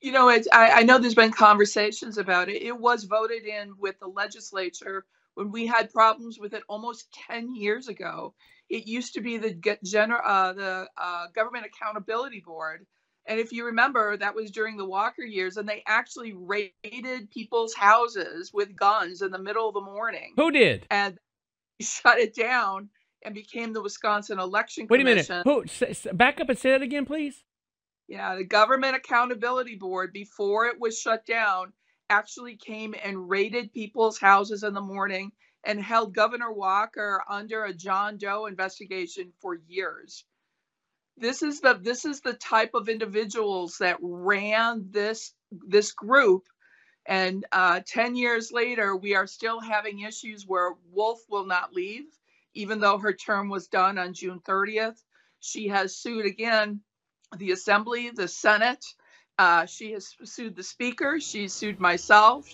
[0.00, 2.60] You know, I, I know there's been conversations about it.
[2.60, 7.54] It was voted in with the legislature when we had problems with it almost 10
[7.54, 8.34] years ago.
[8.68, 12.84] It used to be the uh, the uh, Government Accountability Board.
[13.26, 17.74] And if you remember, that was during the Walker years, and they actually raided people's
[17.74, 20.34] houses with guns in the middle of the morning.
[20.36, 20.86] Who did?
[20.90, 21.18] And
[21.80, 22.90] shut it down
[23.24, 25.42] and became the Wisconsin Election Wait Commission.
[25.46, 25.68] a minute.
[26.10, 26.16] Who?
[26.16, 27.44] Back up and say that again, please.
[28.08, 31.72] Yeah, the Government Accountability Board, before it was shut down,
[32.10, 35.32] actually came and raided people's houses in the morning
[35.64, 40.24] and held Governor Walker under a John Doe investigation for years.
[41.22, 46.42] This is the this is the type of individuals that ran this this group,
[47.06, 52.06] and uh, ten years later, we are still having issues where Wolfe will not leave,
[52.54, 55.02] even though her term was done on June 30th.
[55.40, 56.80] She has sued again
[57.38, 58.84] the Assembly, the Senate,
[59.38, 61.20] uh, she has sued the speaker.
[61.20, 62.46] she sued myself.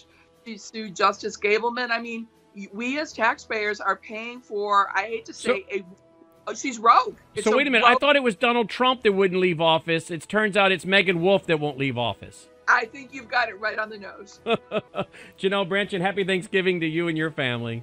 [0.46, 1.90] She sued Justice Gableman.
[1.90, 2.28] I mean,
[2.72, 4.88] we as taxpayers are paying for.
[4.94, 6.07] I hate to say so, a.
[6.48, 7.16] Oh, she's rogue.
[7.34, 7.84] It's so wait a minute.
[7.84, 7.96] Rogue.
[7.96, 10.10] I thought it was Donald Trump that wouldn't leave office.
[10.10, 12.48] It turns out it's Meagan Wolfe that won't leave office.
[12.66, 14.40] I think you've got it right on the nose.
[15.38, 17.82] Janelle Brandtjen, happy Thanksgiving to you and your family.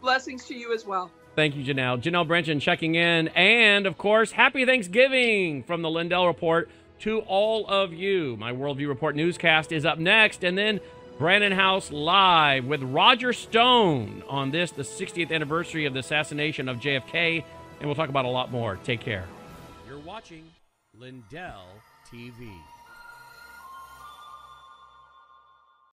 [0.00, 1.12] Blessings to you as well.
[1.36, 2.02] Thank you, Janelle.
[2.02, 3.28] Janelle Brandtjen checking in.
[3.28, 6.68] And, of course, happy Thanksgiving from the Lindell Report
[7.00, 8.36] to all of you.
[8.36, 10.80] My Worldview Report newscast is up next, and then
[11.18, 16.78] Brannon Howse live with Roger Stone on this, the 60th anniversary of the assassination of
[16.78, 17.44] JFK,
[17.82, 18.78] and we'll talk about a lot more.
[18.84, 19.24] Take care.
[19.88, 20.44] You're watching
[20.96, 21.66] Lindell
[22.08, 22.48] TV.